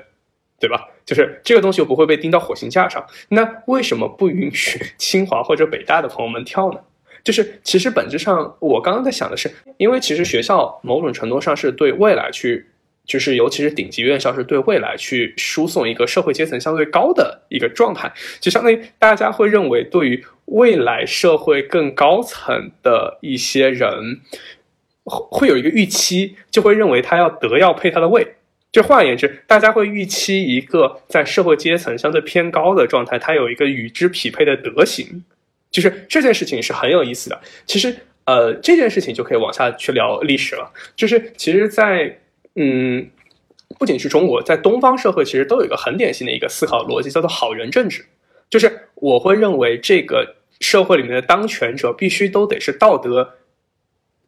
[0.62, 0.88] 对吧？
[1.04, 6.80] 就是这个东西又不会被钉到火星架上，那为什么不允许 清华或者北大的朋友们跳呢？
[7.24, 12.68] 就是其实本质上，我刚刚在想的是，因为其实学校某种程度上是对未来去，
[13.06, 24.22] 就是尤其是顶级院校是对未来去输送一个社会阶层相对高的一个状态，就相当于大家会认为，对于未来社会更高层的一些人，
[25.04, 28.36] 会有一个预期，就会认为他要德要配他的位。
[28.72, 35.24] 就换言之，大家会预期一个在社会阶层相对偏高的状态，他有一个与之匹配的德行，
[35.70, 37.42] 就是这件事情是很有意思的。
[37.66, 40.72] 其实，呃，这件事情就可以往下去聊历史了。
[40.96, 42.18] 就是其实，在
[42.56, 43.06] 嗯，
[43.78, 48.06] 不仅是中国，在东方社会，其实都有一个很典型的一个思考逻辑，叫做好人政治。
[48.50, 53.34] 就是我会认为，这个社会里面的当权者必须都得是道德，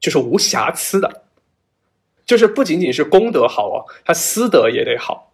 [0.02, 1.24] 就是无瑕疵的。
[2.26, 5.32] 就是不仅仅是功德好啊，他私德也得好。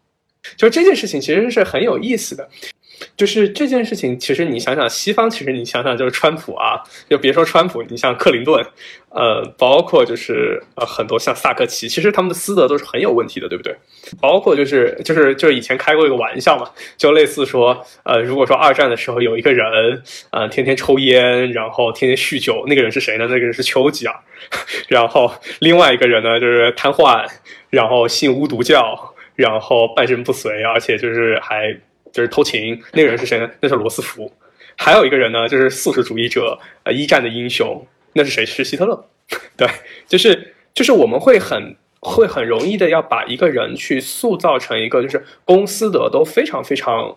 [0.55, 2.49] 就这件事情其实是很有意思的。
[3.15, 8.65] 就是这件事情，其实你想想，西方其实你想想就是川普啊，就别说川普，你像克林顿，
[9.09, 13.75] 呃，包括就是呃很多像萨科齐，其实他们的私德都是很有问题的，对不对？
[14.19, 23.25] 包括就是就是就是以前开过一个玩笑嘛，就类似说，呃，如果说二战的时候有一个人，呃，天天抽烟，然后天天酗酒，那个人是谁呢？
[23.25, 24.15] 那个人是丘吉尔。
[24.87, 27.25] 然后另外一个人呢，就是瘫痪，
[27.69, 31.77] 然后信巫毒教，然后半身不遂，而且就是还。
[32.11, 33.49] 就是偷情那个人是谁呢？
[33.61, 34.31] 那是罗斯福。
[34.81, 38.45] 还有一个人呢，就是素食主义者，呃，一战的英雄，那是谁？
[38.45, 39.05] 是希特勒。
[39.57, 39.67] 对，
[40.07, 47.13] 就是就是我们会很会很容易的要把一个人去塑造成一个就是公司的都非常非常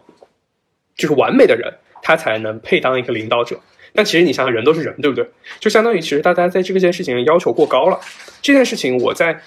[0.97, 3.57] 就是完美的人，他才能配当一个领导者。
[3.95, 5.25] 但其实你想想，人都是人，对不对？
[5.61, 8.01] 就相当于其实大家在这个件事情要求过高了。
[8.43, 9.41] 这件事情我在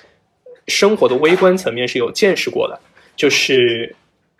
[0.68, 2.80] 生活的微观层面是有见识过的，
[3.18, 3.94] 就是。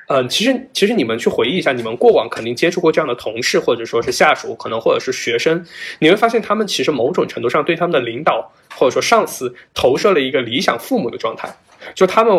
[0.08, 5.66] 嗯，其实其实你们去回忆一下，你们过往肯定接触过这样的同事，或者说是下属，可能或者是学生，
[6.00, 11.50] 你会发现他们其实某种程度上对他们的领导或者说上司投射了一个理想父母的状态。
[11.96, 12.36] 就他们，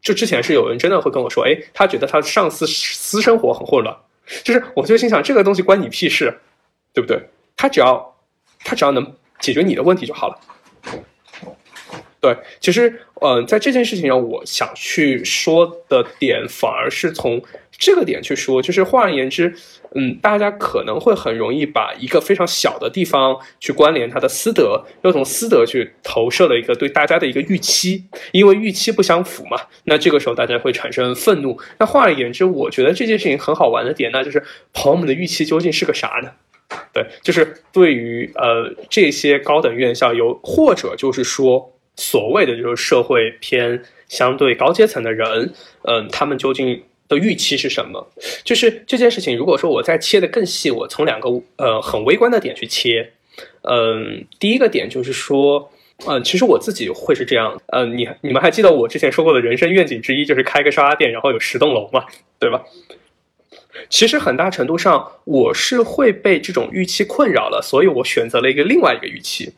[0.00, 3.94] 就之前是有人真的会跟我说，哎，他觉得他上司私生活很混乱，
[4.42, 6.34] 就是我就心想，这个东西关你屁事，
[6.94, 7.20] 对不对？
[7.56, 8.16] 他只要
[8.64, 10.38] 他只要能解决你的问题就好了。
[12.22, 19.52] 对，其实，嗯，在这件事情上，我想去说的点，反而是从这个点去说，就是换而言之，
[19.96, 31.60] 嗯，大家可能会很容易把一个非常小的地方去关联他的私德，又从私德去投射了一个对大家的一个预期，因为预期不相符嘛，那这个时候大家会产生愤怒。
[31.80, 34.40] 那换而言之，我觉得这件事情很好玩的点，那就是
[34.72, 36.30] 朋友们的预期究竟是个啥呢？
[36.92, 41.68] 对，就是对于呃这些高等院校有，或者就是说。
[41.96, 45.52] 所谓的就是社会偏相对高阶层的人，
[45.82, 48.06] 嗯，他们究竟的预期是什么？
[48.44, 53.12] 就是这件事情，如果说我再切的更细，我从两个呃很微观的点去切，
[53.62, 55.70] 嗯，第一个点就是说，
[56.06, 62.04] 嗯，其实我自己会是这样，嗯，你你们还记得我之前说过的人生愿景之一就是开个烧鸭店，然后有十栋楼嘛，
[62.38, 62.62] 对吧？
[63.88, 69.52] 其实很大程度上我是会被这种预期困扰了，所以我选择了一个另外一个预期。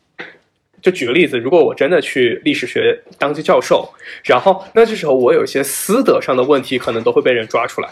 [0.84, 3.88] 就举个例子，如果我真的去历史学当个教授，
[4.22, 7.88] 然后那这时候我有一些私德上的问题，可能都会被人抓出来。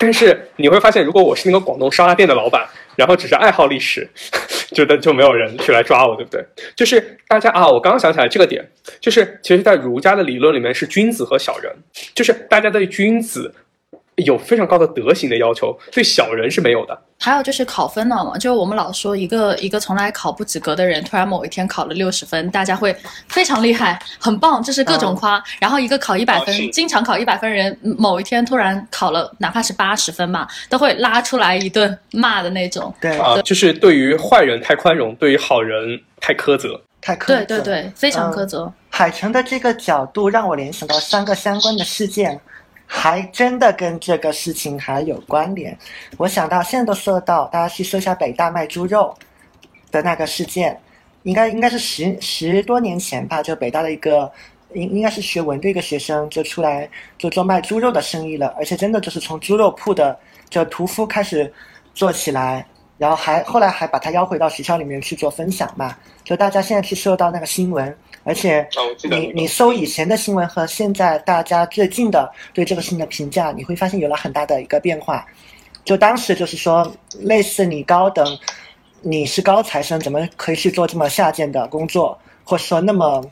[0.00, 2.66] 但是你会发现，如果我是那个广东烧鸭店的老板，
[2.96, 4.08] 然后只是爱好历史，
[4.74, 6.42] 觉得就没有人去来抓我，对不对？
[6.74, 8.66] 就是大家啊，我刚刚想起来这个点，
[8.98, 11.70] 就是其实，在儒家的理论里面是君子和小人，
[12.14, 13.54] 就是大家对君子。
[14.18, 16.96] 有非常高的德行的要求，对小人是没有的。
[17.18, 22.94] 还有就是考分了嘛，就我们老说一个一个从来考不及格的人，突然某一天考了六十分，大家会
[23.28, 25.42] 非常厉害，很棒，就是各种夸。
[25.58, 32.92] 然后一个考一百分，经常考一百分人，某一天突然考了哪怕是八十分嘛，都会拉出来一顿骂的那种。
[33.00, 37.36] 对，就是对于坏人太宽容，对于好人太苛责，太苛责。
[37.36, 38.70] 对对对，非常苛责。
[38.90, 42.38] 海城的这个角度让我联想到三个相关的事件。
[42.86, 45.76] 还真的跟这个事情还有关联，
[46.16, 49.14] 我想到现在都搜得到，大家去搜一下北大卖猪肉
[49.90, 50.78] 的那个事件，
[51.22, 54.30] 应该应该是十十多年前吧，就北大的一个
[54.74, 60.16] 应应该是学文的一个学生就出来就做卖猪肉的生意了，而且真的就是从猪肉铺的
[60.48, 61.52] 就屠夫开始
[61.94, 62.66] 做起来，
[62.98, 67.96] 然后还后来还把他邀回到学校里面去做分享嘛，就大家现在去搜到那个新闻。
[68.24, 68.66] 而且，
[69.02, 75.26] 你你搜以前的新闻和现在大家最近的对这个事情的评价，你会发现有了很大的一个变化。
[75.84, 78.26] 就当时就是说，类似你高等，
[79.02, 83.22] 你是高材生，怎么可以去做这么下贱的工作，或者说那么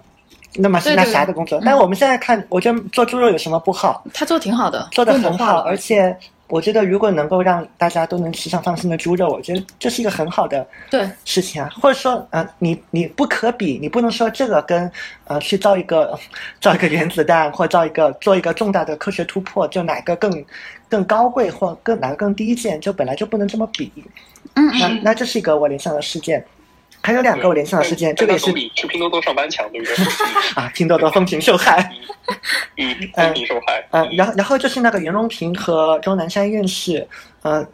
[0.54, 1.60] 那么那啥的工作？
[1.64, 4.04] 但我们现在看，我觉得做猪肉有什么不好？
[4.12, 6.16] 他做挺好的，做的很好，而且。
[6.52, 11.70] 我觉得如果能够让大家都能吃上放心的猪肉，我觉得这是一个很好的对事情啊。
[11.80, 14.92] 或者说，呃，你你不可比，你不能说这个跟
[15.24, 16.18] 呃去造一个
[16.60, 20.44] 造一个原子弹，或造一个做一个重大的科学突破，就哪个更
[20.90, 23.90] 更高贵，或更哪个更低贱，就本来就不能这么比。
[24.56, 26.44] 嗯那那这是一个我联想的事件。
[27.02, 29.96] 还有两个我联想的事件，这个也是比去拼多多上班强，对不对？
[30.54, 31.90] 啊，拼多多风评受害，
[32.78, 33.84] 嗯， 风评受害。
[33.90, 37.04] 嗯，然后然后就是那个袁隆平和钟南山院士，
[37.42, 37.66] 呃，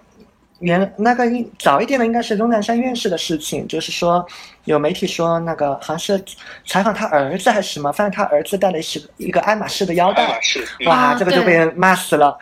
[0.60, 4.26] 原那个一早一点的应该是钟南山院士的事情，就是说
[4.64, 6.24] 有媒体说那个好像是
[6.66, 10.40] 采访他儿子还是什么，发现他儿子带了是一个爱马仕的腰带，
[10.86, 12.34] 哇，这个就被人骂死了，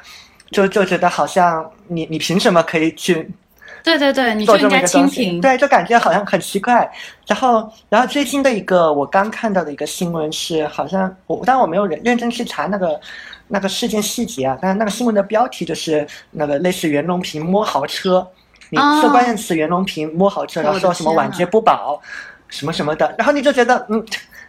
[0.52, 3.28] 就就觉得好像你你凭什么可以去？
[3.86, 5.40] 对对对，你就应该清平。
[5.40, 6.90] 对，就感觉好像很奇怪。
[7.24, 13.00] 然后，然后最近的一个我刚看到的一个新闻是，好像我，但我没有认认真去查那个
[13.46, 14.58] 那个事件细节啊。
[14.60, 18.26] 但是那个新闻的标题就是那个类似袁隆平摸豪车，
[18.70, 22.02] 你搜关键词袁隆平摸豪车，然后说什么晚节不保，
[22.48, 24.04] 什么什么的，然后你就觉得嗯。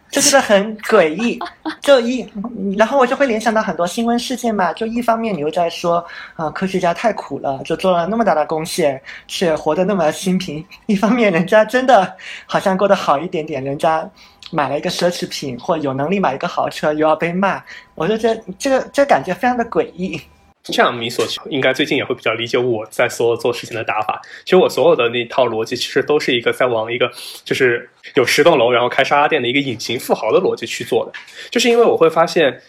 [0.10, 1.38] 就觉得很诡异，
[1.82, 2.26] 就一，
[2.78, 4.72] 然后我就会联想到很多新闻事件嘛。
[4.74, 6.04] 就一方面你又在说，
[6.36, 14.10] 啊，科学家太苦了，就做了那么大的贡献，却活得那么清贫； 一方面人家真的好像过得好一点点，人家
[14.52, 17.62] 买了一个奢侈品或有能力买一个豪车，又要被骂。
[17.94, 20.22] 我就觉得这个这感觉非常的诡异。
[20.72, 24.22] 这样，你所应该最近也会比较理解我在所有做事情的打法。
[24.44, 27.12] 其实我所有的那套逻辑，其实都是一个在往一个
[27.44, 31.12] 就是有十栋楼，然后开沙拉店的一个隐形富豪的逻辑去做的。
[31.50, 32.62] 就是因为我会发现，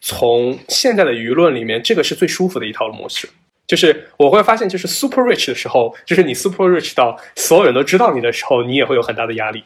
[0.00, 3.28] 从现在的舆论里面，这个是最舒服的一套模式。
[3.66, 9.62] 就是我会发现，就是 super rich 的时候，就是你 super rich 到所有人都知道你的时候，你也会有很大的压力。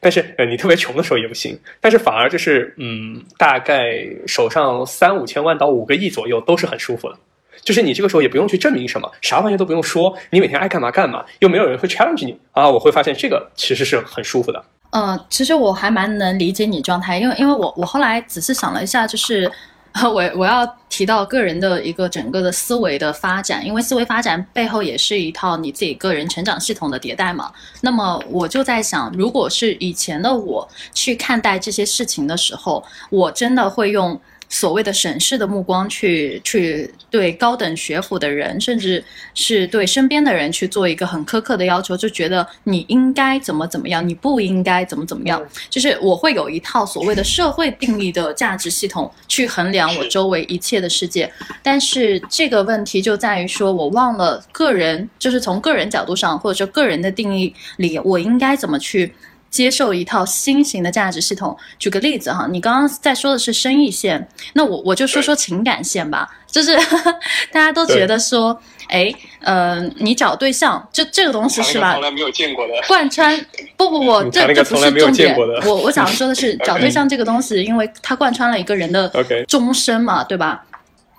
[0.00, 1.58] 但是，呃，你特别穷的时候也不行。
[1.80, 7.16] 但是反而就是，嗯，大概手上三五千万到五个亿左右都是很舒服的。
[7.62, 12.68] 就是你这个时候也不用去证明什么，啥玩意都不用说，你每天爱干嘛干嘛，又没有人会 challenge 你啊。
[12.68, 14.64] 我会发现这个其实是很舒服的。
[14.90, 19.50] 嗯，其实我还蛮能理解你状态，因为因为我我后来仔细想了一下，就是。
[20.02, 27.52] 我我要提到个人的一个整个的思维的发展，因为思维发展背后也是一套你自己个人成长系统的迭代嘛。
[27.80, 34.20] 那么我就在想，如果是以前的我去看待这些事情的时候，我真的会用。
[34.54, 39.02] 所谓的审视的目光去去对高等学府的人，甚至
[39.34, 45.44] 是对身边的人去做一个很苛刻的要求，就觉得你应该怎么怎么样，你不应该怎么怎么样。
[45.68, 51.28] 就是我会有一套所谓的社会定义的价值系统去衡量我周围一切的世界，
[51.60, 59.12] 但是这个问题就在于说我忘了个人，就是从个人角度上或者说个人的定义里，我应该怎么去。
[59.54, 61.56] 接受一套新型的价值系统。
[61.78, 66.28] 举个例子哈，你刚刚在说的是生意线，那我我就说说情感线吧。
[66.50, 66.76] 就是
[67.52, 68.56] 大家都觉得说，
[68.88, 71.92] 哎，呃，你找对象，就这个东西是吧？
[71.94, 72.74] 从来没有见过的。
[72.88, 73.40] 贯穿
[73.76, 75.36] 不不不，这这不是重点。
[75.64, 79.08] 我我想说的是， 找对象这个东西，因为它贯穿了一个人的
[79.46, 80.64] 终身嘛，对吧？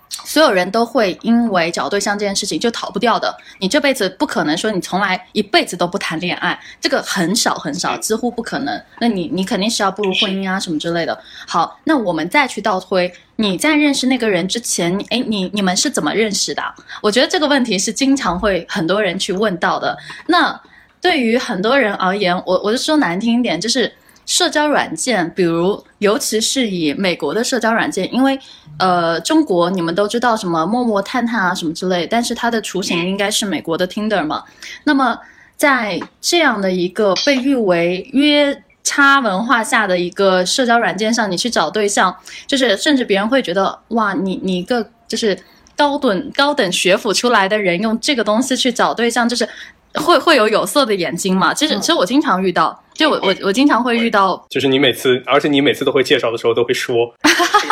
[0.08, 3.34] 所有人都会因为找对象这件事情就逃不掉的。
[3.58, 8.82] 你这辈子不可能说你从来一辈子都不谈恋爱，这个很少很少，几乎不可能。
[9.00, 11.18] 那你你肯定是要步入婚姻啊什么之类的。
[11.46, 16.62] 好，那我们再去倒推，你在认识那个人之前，哎，你你们是怎么认识的？
[17.00, 19.96] 我觉得这个问题是经常会很多人去问到的。
[20.26, 20.60] 那
[21.00, 23.92] 对于很多人而言，我我就说难听一点，就是。
[24.26, 28.36] 社交软件，比如尤其是以美国的社交软件，因为
[28.78, 34.42] 呃，中国你们都知道什么陌陌、探探啊什么之类，但是它的雏形应该是美国的 Tinder 嘛。
[34.82, 35.16] 那么
[35.56, 42.14] 在这样的一个被誉为约差文化下的一个社交软件上，你去找对象，
[42.48, 45.38] 就是甚至别人会觉得哇，你你一个就是
[45.76, 49.48] 高等高等学府出来的人用这个东西去找对象，就是
[49.94, 51.54] 会会有有色的眼睛嘛。
[51.54, 52.82] 其实其实我经常遇到。
[52.96, 57.12] 就我我我经常会遇到，就是你每次，而且你每次都会介绍的时候都会说，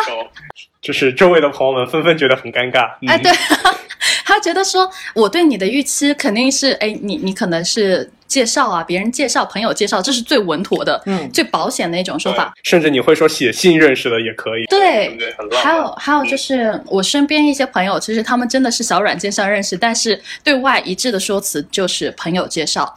[0.82, 2.90] 就是周围的朋友们纷纷觉得很尴尬。
[3.06, 3.32] 哎，对，
[4.24, 12.52] 他觉得说我对你的预期肯定是，哎，你你可能是介绍啊，别人介绍，朋友介绍，这是最稳妥的，嗯，最保险的一种说法。
[12.62, 14.64] 甚至你会说写信认识的也可以。
[14.66, 15.16] 对，
[15.62, 22.94] 还有还有就是我身边一些朋友，其实他们真的是小软件上认识，但是对外一致的说辞就是朋友介绍。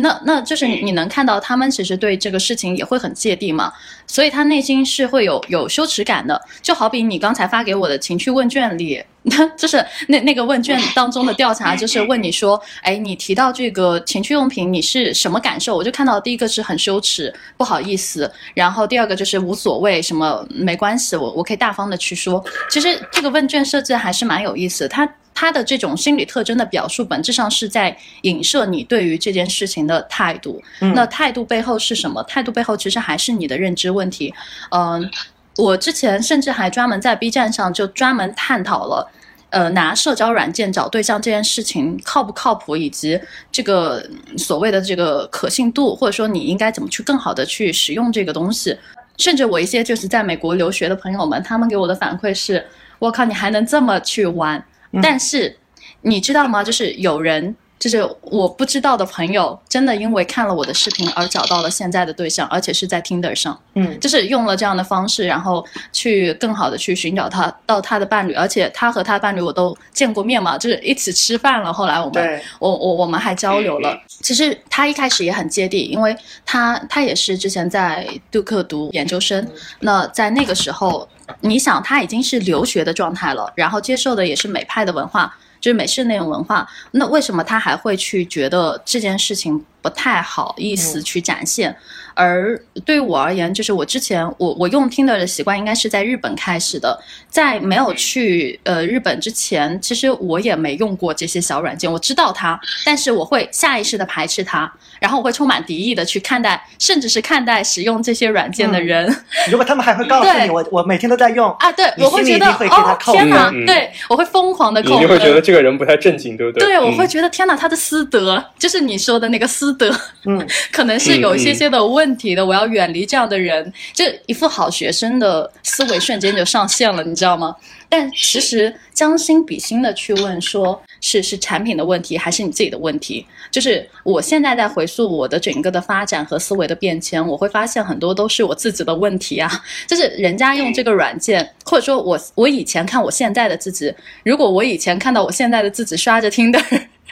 [0.00, 3.72] 那那就是你能看到他们其实对这个事情也会很芥蒂嘛，
[4.06, 6.40] 所以他内心是会有有羞耻感的。
[6.62, 9.02] 就好比你刚才发给我的情趣问卷里，
[9.58, 15.76] 就是那那个问卷当中的调查，就是问你说，哎，你提到这个情趣用品，你是什么感受？
[15.76, 22.42] 我就看到第一个是很羞耻，不好意思，然后第二个就是无所谓，什么没关系，我我可以大方的去说。
[22.70, 25.06] 其实这个问卷设置还是蛮有意思，它。
[25.36, 30.62] 他的这种心理特征的表述，本质上是在影射你对于这件事情的态度。
[30.94, 32.22] 那态度背后是什么？
[32.22, 34.32] 态度背后其实还是你的认知问题。
[34.70, 35.10] 嗯，
[35.58, 39.12] 我之前甚至还专门在 B 站上就专门探讨了，
[39.50, 43.20] 呃，拿社交软件找对象这件事情靠不靠谱，以及
[43.52, 44.02] 这个
[44.38, 48.74] 所谓的这个可信度，或者说你应该怎么去更好的去使用这个东西。
[49.18, 52.66] 甚至我一些就是在美国留学的朋友们，他们给我的反馈是：
[52.98, 54.64] 我靠，你还能这么去玩？
[55.02, 55.58] 但是，
[56.02, 56.62] 你知道吗？
[56.62, 65.62] 就是有人就是我不知道的朋友，真的因为看了我的视频而找到了现在的对象，而且是在 Tinder 上，嗯，就是用了这样的方式，然后
[65.92, 71.70] 去更好的去寻找他到他的伴侣，而且他和他伴侣我都见过面嘛，就是一起吃饭了。
[71.70, 73.94] 后来我们对，我我我们还交流了。
[74.08, 76.16] 其实他一开始也很接地，因为
[76.46, 79.46] 他他也是之前在杜克读研究生，
[79.80, 81.06] 那在那个时候，
[81.40, 85.36] 你想他已经是留学的状态了，然后接受的也是美派的文化。
[85.58, 91.74] 就是美式那种文化，那为什么他还会去觉得这件事情不太好意思去展现？
[92.16, 96.98] 而对于我而言，就是我之前我我用 Tinder 的习惯应该是在日本开始的，
[97.30, 109.06] 在没有去呃日本之前，其实我也没用过这些小软件，我知道它，但是我会下意识的排斥它，然后我会充满敌意的去看待，甚至是看待使用这些软件的人。
[109.50, 115.36] 如果他们还会告诉你，我我每天都在用啊，对，我会觉得哦天哪，嗯对我会疯狂的扣你就会觉得。
[115.46, 116.66] 这个人不太正经，对不对？
[116.66, 119.94] 对，我会嗯觉得天哪，他的私德就是你说的那个私德，
[120.24, 127.56] 嗯， 可能是有一些些的问问题的，我要远离这样的人，就一副好学生的思维瞬间就上线了，你知道吗？
[127.88, 133.26] 但其实将心比心的去问说，是是产品的问题，还是你自己的问题？
[133.50, 139.50] 就是我现在在回溯我的整个的发展和思维的变迁，我会发现很多都是我自己的问题啊。
[139.88, 143.92] 就是人家用这个软件，或者说我我以前看我现在的自己，
[144.24, 146.60] 如果我以前看到我现在的自己刷着听的，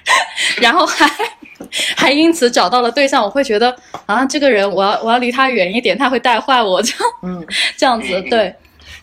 [0.61, 1.11] 然后还
[1.96, 3.74] 还因此找到了对象，我会觉得
[4.07, 7.46] 啊，这个人我要我要离他远一点，他会带坏我，这样嗯，
[7.76, 8.55] 这样子对。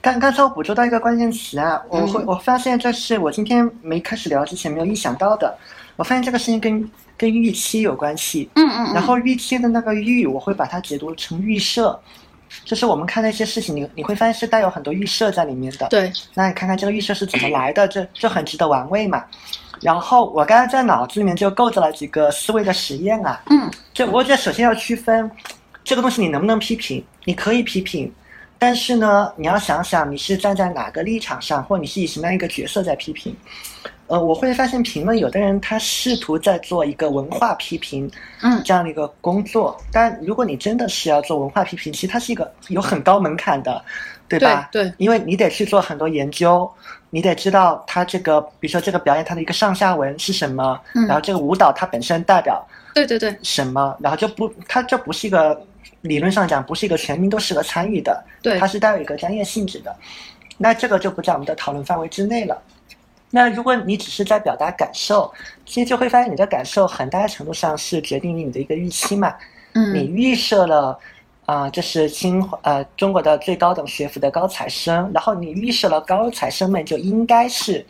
[0.02, 5.56] 刚刚才我捕捉到一个关键词啊，我嗯会我发现这是我今天没开始聊之前没有意想到的，
[5.96, 12.00] 我发现这个事情跟跟预期有关系，嗯嗯，然后预期的那个预，我会把它解读成预设，
[12.66, 19.24] 就是我们看那些事情，你你会发现是带有很多预设在里面的，对，那你看看这个预设是怎么来的，这这很值得玩味嘛。
[19.82, 25.30] 然后我刚才在脑子里面就构造了几个思维的实验啊，嗯就我觉得首先要区分
[25.84, 28.12] 这个东西你能不能批评，你可以批评，
[28.60, 33.36] 但是呢，你要想想你是站在哪个立场上，或你是以什么样一个角色在批评。
[34.12, 43.82] 呃，我会发现评论有的人他试图在做一个文化批评嗯这样的一个工作，但如果你真的是要做文化批评，其实它是一个有很高门槛的，
[44.28, 44.68] 对吧？
[44.70, 46.70] 对对因为你得去做很多研究，
[47.10, 52.62] 你得知道它这个，比如说这个表演它的一个上下文是什么，嗯然后这个舞蹈它本身代表
[52.94, 55.58] 对对对什么，然后就不，它这不是一个
[56.02, 59.96] 理论上讲不是一个全民都适合参与的，对它是带有一个专业性质的，
[60.58, 62.62] 那这个就不在我们的讨论范围之内了。
[63.32, 65.34] 那如果你只是在表达感受，
[65.66, 69.34] 其实就会发现你的感受很大程度上是决定于你的一个预期嘛。
[69.74, 71.00] 嗯你嗯预设了，
[71.46, 77.86] 啊、这是清呃中国的最高等学府的高材生，然后你预设了高材生们就应该是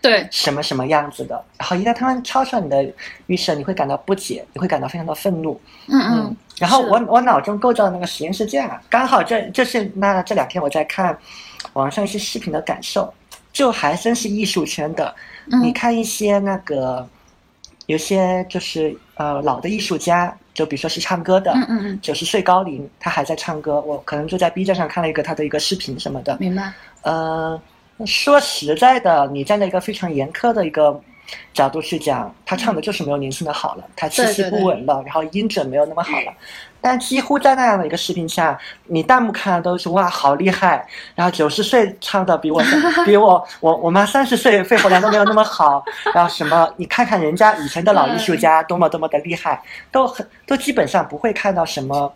[0.00, 2.88] 对什么什么样子的，然后一旦他们超出了你的
[3.26, 5.60] 预设，你会感到不解，你会感到非常的愤怒。
[5.88, 11.18] 嗯嗯然后我我脑中构造的那个实验是这样啊，刚好这这是那这两天我在看
[11.72, 13.12] 网上一些视频的感受，
[13.54, 15.14] 就还真是艺术圈的。
[15.62, 17.08] 你嗯看一些那个
[17.86, 26.36] 有些就是呃老的艺术家，就比如说是唱歌的，嗯嗯嗯，九十岁高龄他还在唱歌，我可能就在 B 站上看了一个他的一个视频什么的。
[26.38, 26.72] 明白。
[27.02, 27.60] 呃，
[28.06, 31.00] 说实在的，你站在一个非常严苛的一个
[31.52, 36.32] 角度去讲，他唱的就是没有年轻的好了，他气息对对对不稳了，然后音准没有那么好了。
[36.84, 38.58] 但几乎在那样的一个视频下，
[38.88, 42.62] 你弹幕看的都是哇好厉害，然后九十岁唱的比我
[43.06, 45.82] 比我我我妈三十岁肺活量都没有那么好，
[46.14, 52.12] 然后什么你看看人家以前的老艺术家多么多么的厉害，都很都基本上不会看到什么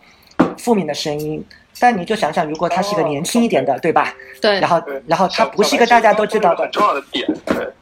[0.55, 1.43] 负面的声音。
[1.79, 4.13] 但你就想想，如果他是个年轻一点的，对吧？
[4.39, 4.59] 对。
[4.59, 7.73] 然，后然后他不是一个大家都知道的很，重要的点，对，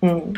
[0.00, 0.32] 嗯，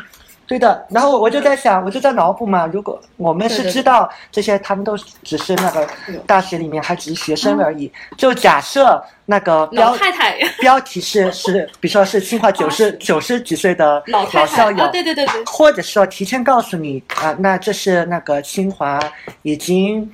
[0.51, 0.85] 对的。
[0.89, 5.87] 然后我就在想，我就在脑补嘛，如果我们是知道这些，他们都只是那个
[6.27, 7.89] 大学里面还只是学生而已。
[8.17, 18.99] 就假设那个老标太太， 标题是是，比如说是清华九十九十几岁的老校友啊，，对对对对，或者说提前告诉你啊，那这是那个清华
[19.43, 20.11] 已经。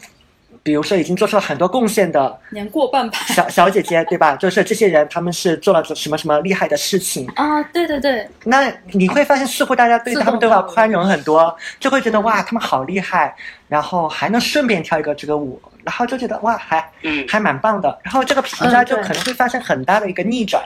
[0.67, 3.17] 比如说，已经做出了很多贡献的年过半百。
[3.29, 4.35] 小小姐姐，对吧？
[4.35, 13.33] 就是这些人，他们是做了什么什么厉害的事情，啊，对对对，那你会发现，似乎大家对他们都要宽容很多，就会觉得哇，他们好厉害，
[13.69, 17.97] 然后还能顺便跳一个这个舞，然后就觉得哇，还嗯，还蛮棒的。
[18.03, 20.61] 然后这个评价就可能会发生很大的一个逆转。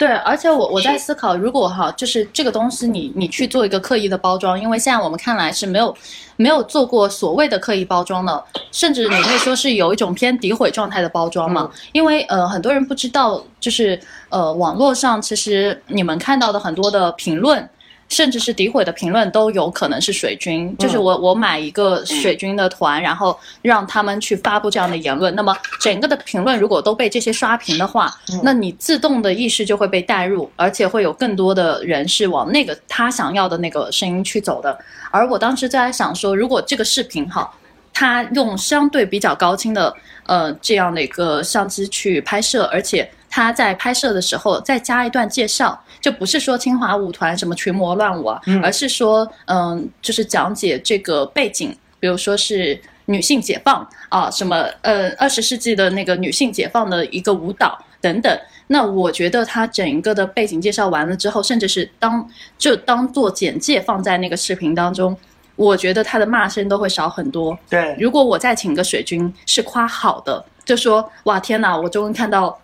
[0.00, 5.94] 对，而且我我在思考，如果哈，就是这个东西你你去做一个刻意的包装，因为现在我们看来是没有
[6.36, 8.42] 没有做过所谓的刻意包装的，
[8.72, 11.70] 甚至你可以说是有一种偏诋毁状态的包装嘛。
[11.92, 17.68] 因为呃很多人不知道，就是呃网络上其实你们看到的很多的评论。
[18.10, 20.76] 甚至是诋毁的评论都有可能是水军。
[20.76, 34.76] 就是我我买一个水军的团，然后让他们去发布这样的言论，那么整个的评论如果都被这些刷屏的话，那你自动的意识就会被带入，而且会有更多的人是往那个他想要的那个声音去走的。
[35.10, 37.50] 而我当时在想说，如果这个视频哈，
[37.92, 39.94] 他用相对比较高清的
[40.26, 58.36] 呃这样的一个相机去拍摄，而且他在拍摄的时候再加一段介绍，就不是说清华舞团什么群魔乱舞啊，而是说嗯，就是讲解这个背景，比如说是女性解放啊，什么呃二十世纪的那个女性解放的一个舞蹈等等。
[58.66, 65.16] 那我觉得他整个的背景介绍完了之后，甚至是当就当做简介放在那个视频当中，
[65.56, 67.58] 我觉得他的骂声都会少很多。
[67.68, 72.56] 对，如果我再请个水军是夸好的，就说哇天哪，我终于看到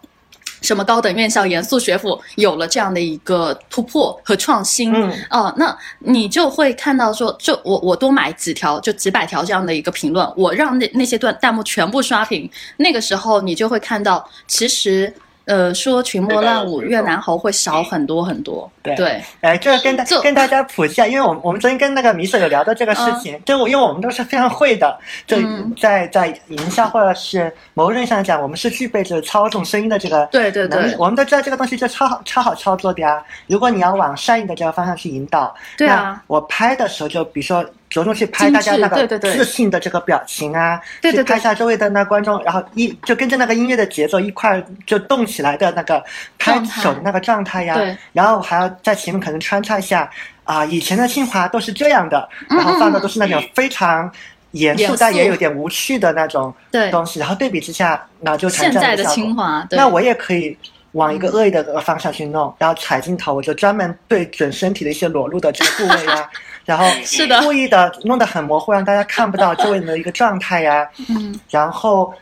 [0.63, 4.93] 什么高等院校严肃学府有了这样的一个突破和创新。
[4.93, 15.13] 嗯，哦，那你就会看到说，就我我多买几条，就几百条这样的一个评论，我让那那些段弹幕全部刷屏，那个时候你就会看到，其实。
[15.47, 18.71] 呃，说群魔乱舞越南猴会少很多很多。
[18.83, 25.37] 对，哎，这个跟大跟大家普及一下，因为我们我们昨天跟那个米舍有聊到这个事情，就因为我们都是非常会的，就
[25.81, 33.25] 在在营销或者是某种意义上讲，我们是具备着操纵声音的这个对对对，我们都知道这个东西就超好超好操作的呀。
[33.47, 37.65] 如果你要往善意的这个方向去引导，对啊，我拍的时候就比如说。
[37.97, 46.05] 着重去拍大家那个自信的这个表情啊，去拍下周围的那观众，然后一就跟着那个音乐的节奏一块就动起来的那个
[46.39, 47.75] 拍手的那个状态呀，
[48.13, 50.11] 然后还要在前面可能穿插一下
[50.45, 54.13] 啊，以前的清华都是这样的，然后放的都是那种非常
[54.51, 56.55] 严肃但也有点无趣的那种
[56.91, 60.55] 东西，然后对比之下，那就现在的清华，那我也可以。
[60.97, 66.29] 往一个恶意的方向去弄，然后踩镜头，我就专门对准身体的一些裸露的这个部位呀，
[66.65, 70.89] 然后是的，故意的弄得很模糊，让大家看不到周围人的一个状态呀。
[71.09, 72.13] 嗯，然后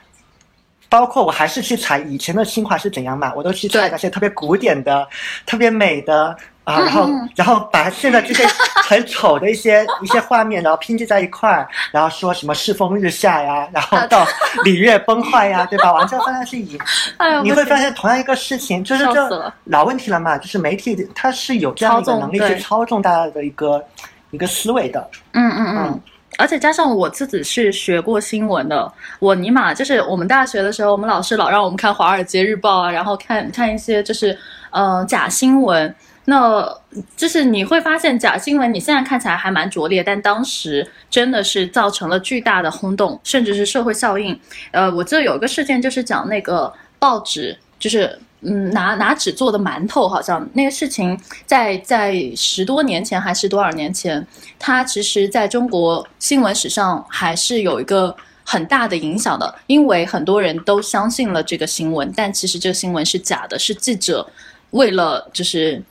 [0.89, 5.09] 包括我还是去踩以前的清华是怎样嘛，我都去踩那些特别古典的、
[5.47, 6.37] 特别美的。
[6.65, 8.47] 啊，然后，然后把现在这些
[8.89, 14.27] 很丑的一些一些画面，然后拼接在一块儿，然后说什么世风日下呀，然后到
[14.65, 15.93] 礼乐崩坏呀，对吧？
[15.93, 16.79] 往这个方向去引，
[17.45, 23.85] 你会发现同样一个事情，就是这老问题了嘛，就是媒体它是有这样的能力去操纵大家的一个
[24.31, 25.07] 一个思维的。
[25.33, 26.01] 嗯嗯嗯，
[26.39, 34.39] 而且加上我自己是学过新闻的，我尼玛就是我们大学的时候，我们老师老让我们看《华尔街日报》啊，然后看看一些就是
[34.71, 35.95] 呃假新闻。
[36.27, 36.67] 那
[37.17, 44.39] 就是你会发现假新闻，你现在看起来还蛮拙劣，但当时真的是造成了巨大的轰动，甚至是社会效应。
[44.71, 54.27] 呃，我记得有一个事件，就是讲那个报纸，就是嗯拿拿纸做的馒头，好像那个事情在在十多年前还是多少年前，
[54.59, 64.27] 它其实在中国新闻史上还是有一个很大的影响的，因为很多人都相信了这个新闻，但其实这个新闻是假的，是记者
[64.71, 65.83] 为了就是。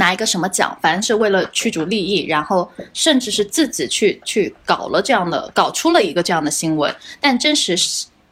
[0.00, 7.76] 拿一个什么奖，反正是为了驱逐利益，然后甚至是自己去去搞了这样的，搞出了一个这样的新闻，但真实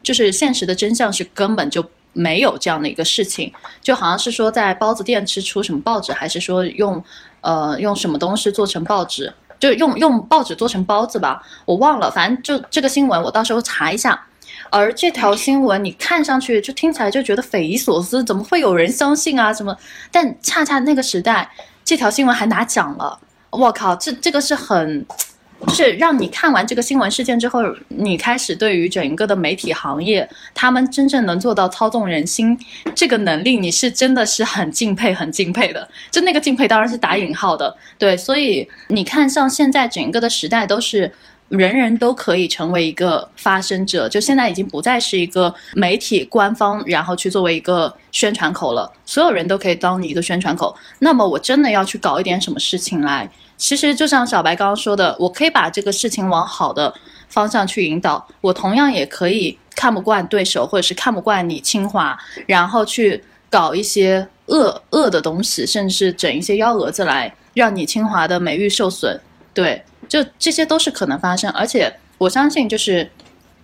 [0.03, 3.53] 就是现实的真相是根本就没有这样的一个事情，
[3.83, 7.05] 就好像是说在包子店吃出什么报纸，还是说用
[7.43, 14.28] 呃用什么东西做成报纸，就用用报纸做成包子吧，我忘了，反正就这个新闻我到时候查一下。
[14.71, 19.53] 而这条新闻你看上去就听起来就觉得匪夷所思，怎么会有人相信啊？
[19.53, 19.77] 什么？
[20.11, 21.51] 但恰恰那个时代，
[21.85, 23.19] 这条新闻还拿奖了。
[23.51, 25.07] 我靠，这这个是很，
[25.67, 32.59] 就 是让你看完这个新闻事件之后，你开始对于整个的媒体行业，他们真正能做到操纵人心
[32.95, 35.89] 这个能力，你是真的是很敬佩，很敬佩的。
[36.11, 38.17] 就那个敬佩当然是打引号的，对。
[38.17, 41.13] 所以你看，像现在整个的时代都是。
[41.49, 48.93] 人人都可以成为一个发声者，就现在已经不再是一个媒体官方，然后去作为一个宣传口了。
[49.07, 50.77] 所有人都可以当你一个宣传口。
[50.99, 56.93] 那么我真的要去搞一点什么事情来，其实就像小白刚刚说的，我可以把这个事情往好的
[57.29, 58.29] 方向去引导。
[58.43, 69.19] 我同样也可以看不惯对手，或者是看不惯你清华，然后去搞一些恶恶的东西，甚至是整一些幺蛾子来，让你清华的美誉受损。
[69.55, 69.83] 对。
[70.09, 73.09] 就这些都是可能发生，而且我相信，就是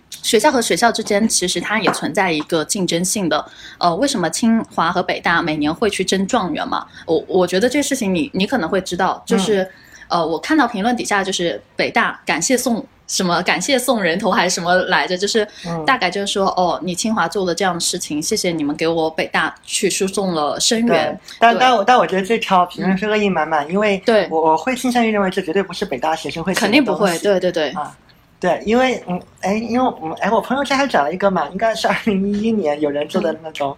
[0.09, 3.43] 学校和学校之间其实它也存在一个竞争性的。
[3.79, 6.85] 呃，为什么清华和北大每年会去争状元嘛？
[7.05, 9.67] 我我觉得这个事情你你可能会知道，就是
[10.07, 15.17] 呃，我看到评论底下就是北大感谢送什么感谢送人头还是什么来着？
[15.17, 27.95] 就是嗯大概就是说，哦，你清华做了这样的事情，谢谢你们给我北大去输送了生对源。，但但我但我觉得这条评论是恶意满满，因为对我我会倾向于认为这绝对不是北大学生会肯定不会，对对对，啊。
[28.39, 33.75] 对，因为嗯，哎，因为我们哎，我朋友圈还转了一个嘛，应该是二零一一年有人做的那种，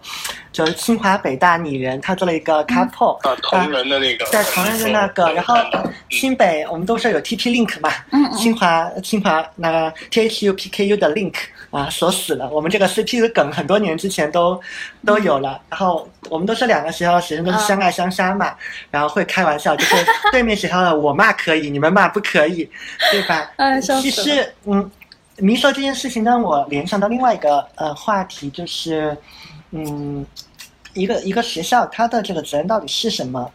[0.52, 5.54] 就是清华北大拟人，他做了一个 couple，、啊，同人的那个，在同人的那个，然后
[6.10, 8.32] 清北我们都说有 TP Link 嘛，嗯嗯。
[8.36, 11.34] 清华清华那个 THU PKU 的 Link
[11.70, 14.60] 啊锁死了，我们这个 CP 的梗很多年之前都
[15.04, 18.54] 都有了，然后我们都是两个学校的学生都是相爱相杀嘛，
[18.90, 19.96] 然后会开玩笑，就是
[20.32, 22.68] 对面学校的我骂可以，你们骂不可以，
[23.10, 23.50] 对吧？
[23.56, 24.90] 哎笑死其实嗯，
[25.36, 29.16] 迷说这件事情让我联想到另外一个呃话题，就是
[29.70, 30.26] 嗯。
[30.94, 33.48] 一个一个学校它的这个责任到底是什么？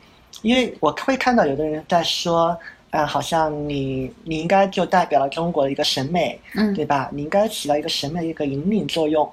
[0.43, 2.57] 因为我会看到有的人在说，
[2.93, 7.09] 啊、好像你你应该就代表了中国的一个审美，嗯对吧？
[7.11, 9.27] 你应该起到一个审美的一个引领作用。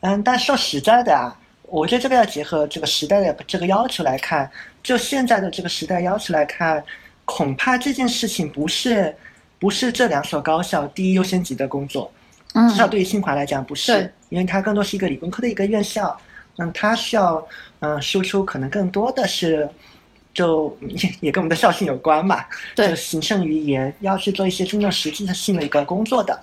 [0.00, 1.30] 嗯，但说实在的啊，
[1.62, 4.50] 我觉得这个要结合这个时代的这个要求来看，
[4.82, 6.82] 就现在的这个时代要求来看，
[7.24, 9.14] 恐怕这件事情不是
[9.60, 12.10] 不是这两所高校第一优先级的工作。
[12.54, 16.16] 嗯至少对于清华来讲不是对，因为它更多是一个理工科的一个院校，
[16.56, 17.44] 那，它需要
[17.78, 19.68] 嗯输出可能更多的是，
[20.34, 26.38] 就也也跟我们的校训有关嘛，对就行胜于言，要去做一些真正实际性的一个工作的，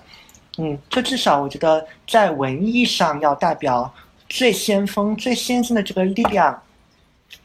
[0.58, 3.94] 嗯，就至少我觉得在文艺上要代表
[4.28, 6.60] 最先锋、最先进的这个力量，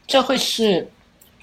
[0.06, 0.88] 这会是。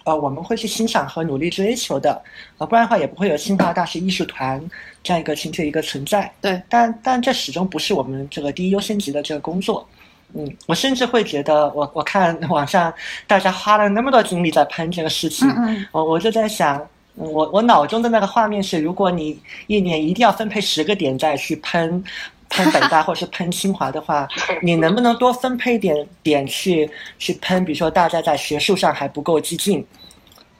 [0.06, 2.22] 呃，我们会去欣赏和努力追求的，
[2.60, 4.64] 呃，不然的话也不会有清华大学艺术团
[5.02, 6.32] 这样一个群体的一个存在。
[6.40, 9.90] 对，但但这始终不是我们这个第一优先级的这个工作。
[10.38, 12.94] 嗯，我甚至会觉得，我我看网上
[13.26, 16.78] 大家花了那么多精力在喷这个事情，嗯嗯我我就在想，
[17.16, 22.04] 嗯我我脑中的那个画面是，如果你一年一定要分配十个点再去喷
[22.50, 24.28] 喷北大或者是喷清华的话，
[24.62, 27.64] 你能不能多分配点点去去喷？
[27.64, 29.86] 比如说大家在学术上还不够激进，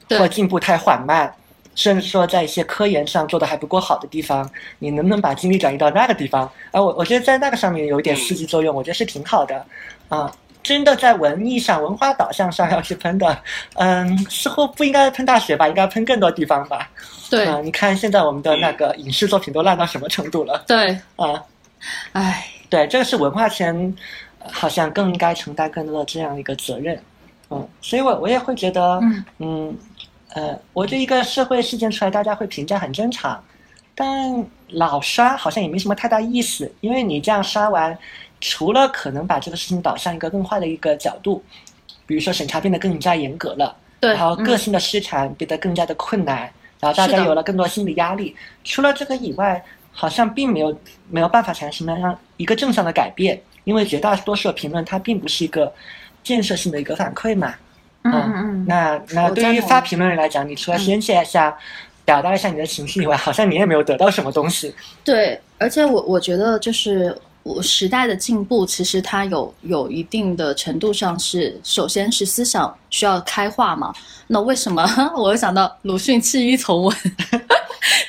[0.08, 1.32] 对或进步太缓慢，
[1.76, 4.50] 甚至说在一些科研上做的还不够好的地方，
[4.80, 6.42] 你能不能把精力转移到那个地方？
[6.72, 9.64] 啊，我我觉得在那个上面有一点刺激作用，我觉得是挺好的，
[10.08, 10.28] 啊。
[10.62, 13.38] 真的在文艺上、文化导向上要去喷的，
[13.74, 16.90] 嗯，似乎不应该喷大学吧，应该喷更多地方吧。
[17.30, 21.40] 对啊，你看现在我们的那个影视作品都烂到什么程度了对，啊？
[22.14, 23.94] 唉，对，这个是文化圈，
[24.40, 27.00] 呃好像更应该承担更多的这样一个责任。
[27.48, 29.78] 嗯，所以我我也会觉得，嗯嗯，
[30.34, 33.42] 呃，我这一个社会事件出来，大家会评价很正常，
[33.94, 37.96] 但老刷好像也没什么太大意思，因为你这样刷完，
[38.40, 41.42] 除了可能把这个事情导向一个更坏的一个角度，
[42.06, 46.40] 比如说审查变得更加严格了，对，然后嗯个性的失产变得更加的困难，
[46.80, 48.36] 然后大家有了更多心理压力。
[48.62, 55.72] 除了这个以外，好像并没有没有办法产生什么样一个正向的改变，因为绝大多数的评论它并不是一个
[56.22, 57.54] 建设性的一个反馈嘛。
[58.12, 61.56] 嗯嗯嗯，那那对于发评论人来讲，你除了宣泄一下、
[62.04, 64.74] 表达一下你的情绪以外，好像你也没有得到什么东西。
[65.04, 73.92] 对，而且我我觉得就是我时代的进步，其实它有有一定的程度上是，首先是思想需要开化嘛。
[74.28, 74.84] 那为什么？
[75.16, 76.96] 我又想到鲁迅弃医从文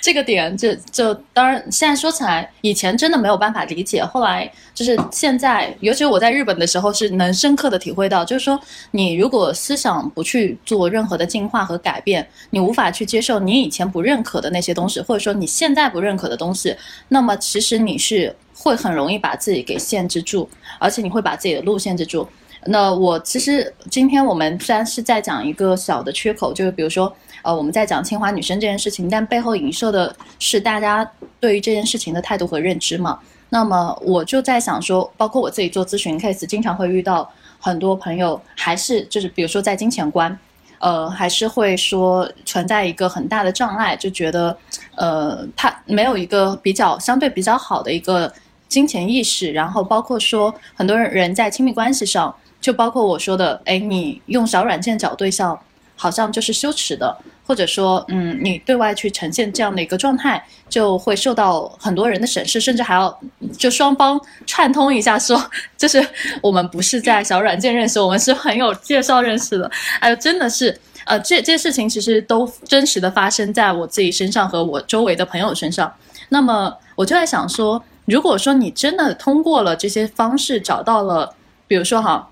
[0.01, 0.73] 这个点就？
[0.91, 8.59] 就当然现在说起来，以前真的没有办法理解，后来就是现在，尤其我在日本的时候，是能深刻的体会到，就是说
[8.91, 16.75] 你如果思想不去做任何的进化和改变，你无法去接受你以前不认可的那些东西，或者说你现在不认可的东西，
[17.09, 20.49] 那么其实你是会很容易把自己给限制住，
[20.79, 22.27] 而且你会把自己的路限制住。
[22.65, 31.09] 那我其实今天我们虽然是在讲一个小的缺口，就是比如说，呃，我们在讲清华女生这件事情，但背后影射的是大家
[31.39, 33.19] 对于这件事情的态度和认知嘛。
[33.49, 40.37] 那么我就在想说，包括我自己做咨询 case，经常会遇到很多朋友，还是就是比如说在金钱观，
[40.79, 44.57] 呃，还是会说存在一个很大的障碍，就觉得，
[44.95, 48.31] 呃，他没有一个比较相对比较好的一个
[48.67, 55.57] 金钱意识，然后包括说很多人在亲密关系上，就包括我说的，哎，你用小软件找对象，
[55.97, 63.19] 好像就是羞耻的，或者说，嗯，你对外去呈现这样的一个状态，就会受到很多人的审视，甚至还要
[63.57, 65.43] 就双方串通一下说，
[65.75, 66.01] 就是
[66.41, 69.69] 我们不是在小软件认识，我们是很有介绍认识的。
[69.99, 75.91] 哎呦，真的是，呃，这这些事情其实都真实的发生在我自己身上和我周围的朋友身上。
[76.29, 81.33] 那么我就在想说，如果说你真的通过了这些方式找到了，
[81.67, 82.29] 比如说哈，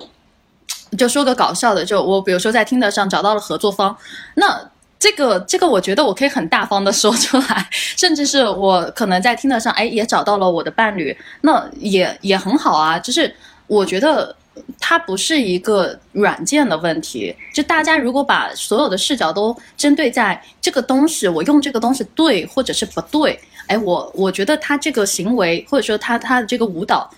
[0.95, 3.95] 就说个搞笑的，就我比如说在听的上找到了合作方，
[4.35, 12.97] 那这个这个，我觉得我可以很大方的说出来， 甚至是我可能在听得上，哎，也找到了我的伴侣，那也也很好啊。
[12.97, 13.35] 就是
[13.67, 14.35] 我觉得
[14.79, 27.09] 它不是一个软件的问题，就大家如果把所有的视角都针对在这个东西，我用这个东西对或者是不对，哎，我我觉得他这个行为或者说他他的这个舞蹈。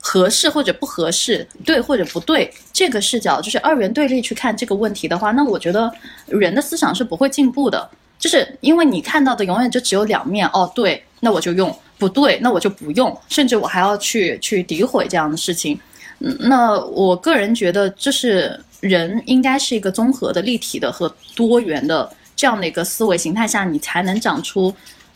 [0.00, 5.92] 合适或者不合适，对或者不对，这个视角就是二元对立去看这个问题的话，那我觉得
[6.26, 7.88] 人的思想是不会进步的，
[8.18, 11.68] 就是因为你看到的永远就只有两面哦，对，那我就用；
[11.98, 15.78] 不对，那我就不用，甚至我还要去去诋毁这样的事情。
[16.20, 24.72] 嗯，那我个人觉得，就是人应该是一个综合的、立体的和多元的这样的一个思维形态下，你才能长出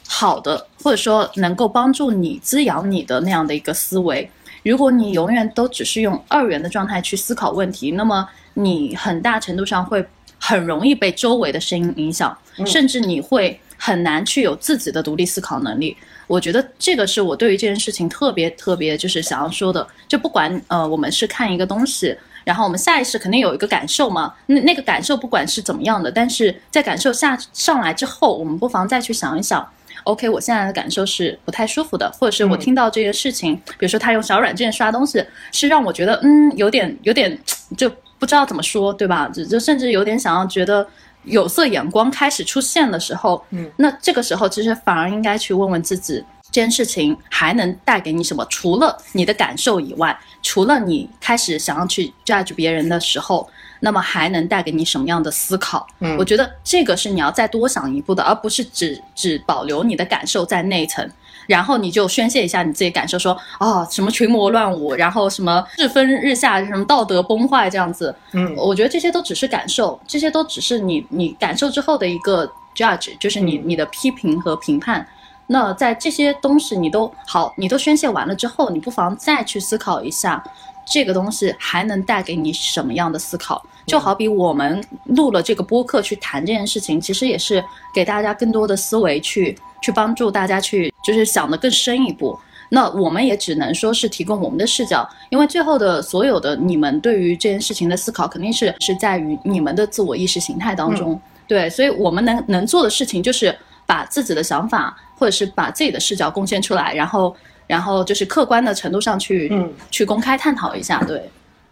[0.07, 4.29] 好的，或者说能够帮助你滋养你的那样的一个思维。
[4.63, 10.05] 如果你永远都只是用二元的状态去思考问题，那么你很大程度上会
[10.39, 12.37] 很容易被周围的声音影响，
[12.67, 15.97] 甚至你会很难去有自己的独立思考能力。
[16.29, 19.87] 我觉得这个是我对于这件事情特别特别就是想要说的。
[20.09, 29.69] 就不管呃我们是看一个东西，然后我们下意识肯定有一个感受嘛，那那个感受不管是怎么样的，但是在感受下上来之后，我们不妨再去想一想。
[30.05, 37.39] OK，我现在的感受是不太舒服的，或者是我听到这件事情，比如说他用小软件刷东西，是让我觉得嗯有点有点
[37.77, 39.29] 就不知道怎么说，对吧？
[39.29, 40.87] 就就甚至有点想要觉得
[41.25, 48.45] 有色眼光开始出现的时候，嗯，那这个时候其实反而应该去问问自己，这件事情还能带给你什么？
[48.51, 53.49] 除了你的感受以外，除了你开始想要去 judge 别人的时候。
[53.85, 55.85] 那么还能带给你什么样的思考？
[55.99, 61.05] 嗯，我觉得这个是你要再多想一步的，而不是只只保留你的感受在内层，
[61.49, 68.15] 然后你就宣泄一下你自己感受，说啊什么群魔乱舞，然后什么日分日下，什么道德崩坏这样子。
[68.35, 75.05] 嗯，我觉得这些都只是感受，这些都只是你你感受之后的一个 judge，就是你你的批评和评判。
[75.49, 80.43] 那在这些东西你都好，你都宣泄完了之后，你不妨再去思考一下。
[80.85, 83.65] 这个东西还能带给你什么样的思考？
[83.87, 87.63] 就好比我们录了这个播客去谈这件事情，其实也是
[87.93, 92.39] 给大家更多的思维去去帮助大家去就是想的更深一步。
[92.69, 101.21] 那我们也只能说是提供我们的视角，因为最后的所有的你们对于这件事情的思考，肯定是是在于你们的自我意识形态当中。
[101.49, 103.55] 对，所以我们能能做的事情就是
[103.85, 107.35] 把自己的想法或者是把自己的视角贡献出来，然后。
[107.73, 111.03] 然后就是客观的程度上去，嗯，去公开探讨一下。
[111.05, 111.19] 对，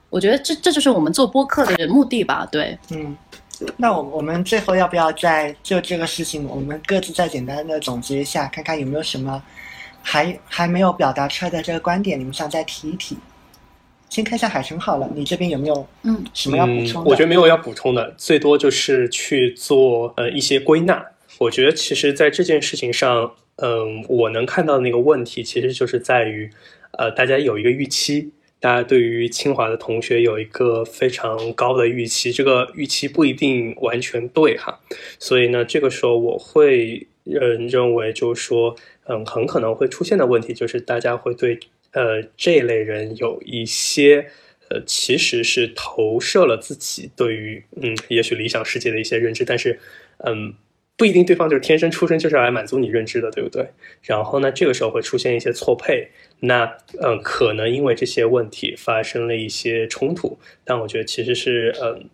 [0.09, 2.49] 我觉得这这就是我们做播客的目的吧。
[2.51, 3.15] 对，嗯，
[3.77, 9.43] 那我我们最后要不要再就这个事情，我们各自再简单的总结一下，看看有没有什么
[10.01, 13.19] 还还没有表达出来的这个观点，你们想再提一提？
[14.09, 17.11] 先看一下海城好了，你这边有没有嗯什么要补充的？
[17.11, 21.05] 我觉得没有要补充的，最多就是去做呃一些归纳。
[21.37, 23.33] 我觉得其实在这件事情上。
[23.63, 26.51] 嗯，我能看到的那个问题，其实就是在于，
[26.99, 34.81] 呃，大家有一个预期，大家对于清华的同学有一个非常高的预期，这个预期不一定完全对哈，
[35.19, 38.75] 所以呢，这个时候我会认认为，就是说，
[39.09, 41.59] 嗯，很可能会出现的问题，就是大家会对
[41.93, 44.27] 呃这类人有一些，
[44.71, 49.79] 呃，其实是投射了自己对于嗯，也许理想世界的一些认知，但是，
[50.25, 50.55] 嗯。
[51.01, 53.67] 不一定对方就是天生出生就是来满足你认知的，对不对？
[54.03, 56.07] 然后呢，这个时候会出现一些错配，
[56.41, 56.71] 那
[57.03, 62.05] 嗯，可能因为这些问题发生了一些冲突，但我觉得其实是嗯，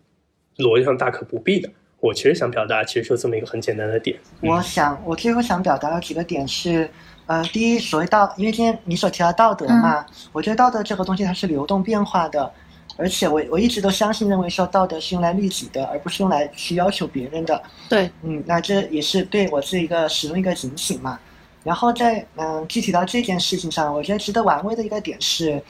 [0.65, 1.69] 逻辑上大可不必的。
[1.99, 4.17] 我其实想表达，其实就这么一个很简单的点。
[4.39, 6.89] 我想，我最后想表达的几个点是，
[7.25, 12.49] 呃，第一，所谓道，因为今天你所提到道德嘛，我觉得道德这个东西它是流动变化的。
[12.97, 17.61] 而且我我一直都相信认为说道德是用来律己的，而不是用来去要求别人的。
[17.87, 21.17] 对，嗯，那这也是对我自己一个始终一个警醒嘛。
[21.63, 25.61] 然后在嗯具体到这件事情上，我觉得值得玩味的一个点是，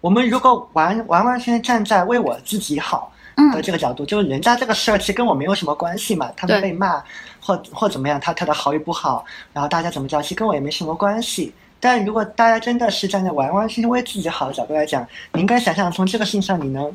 [0.00, 3.10] 我们如果完完完全全站在为我自己好
[3.52, 7.02] 的这个角度，就是人家这个事儿其实跟我没有什么关系嘛，他们被骂
[7.40, 11.52] 或或怎么样，他他的好与不好，然后大家怎么着，其实跟我也没什么关系。
[11.80, 16.94] 但如果大家真的是站在完完全全为自己好的角度来讲，你应该想象从这个事情上你能，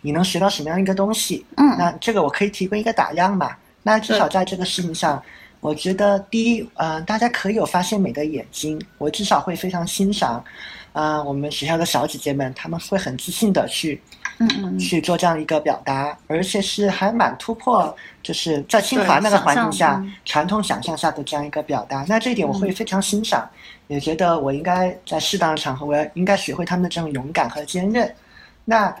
[0.00, 1.44] 你能学到什么样一个东西？
[1.56, 3.50] 嗯，那这个我可以提供一个打样嘛？
[3.82, 5.22] 那至少在这个事情上，
[5.60, 10.42] 我觉得第一，嗯，大家可以有发现美的眼睛，我至少会非常欣赏，
[10.92, 14.00] 啊，我们学校的小姐姐们，她们会很自信的去。
[14.40, 22.04] 嗯嗯，去做这样一个表达，而且是还蛮突破，就是在清华那个环境下，传统想象下的这样一个表达。
[22.08, 23.48] 那这一点我会非常欣赏，
[23.86, 28.14] 也觉得我应该在适当的场合，我要应该学会他们的这种勇敢和坚韧。
[28.64, 28.94] 那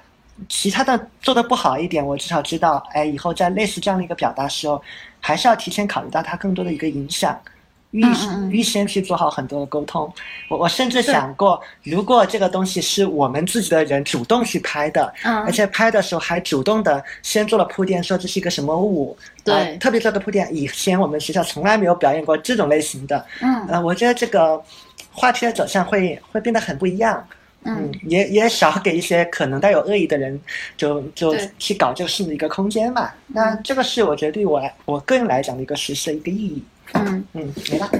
[0.48, 4.82] 其他的做的不好一点，我至少知道，哎，以后在类似这样的一个表达时候，
[5.20, 7.38] 还是要提前考虑到它更多的一个影响。
[7.94, 8.04] 预
[8.50, 10.12] 预先去做好很多的沟通，
[10.48, 24.60] 我我甚至想过，如果这个东西是我们自己的人主动去拍的，而且拍的时候还主动的先做了铺垫，说这是一个什么舞，对，特别做的铺垫，以前我们学校从来没有表演过这种类型的，嗯，呃，我觉得这个
[25.12, 27.24] 话题的走向会会变得很不一样，
[27.62, 30.40] 嗯，也也少给一些可能带有恶意的人，
[30.76, 33.08] 就就去搞这个事的一个空间嘛。
[33.28, 36.60] 那这个是我觉得对我来我个人来讲的一个实施的一个意义。
[36.94, 37.90] 嗯嗯，没了。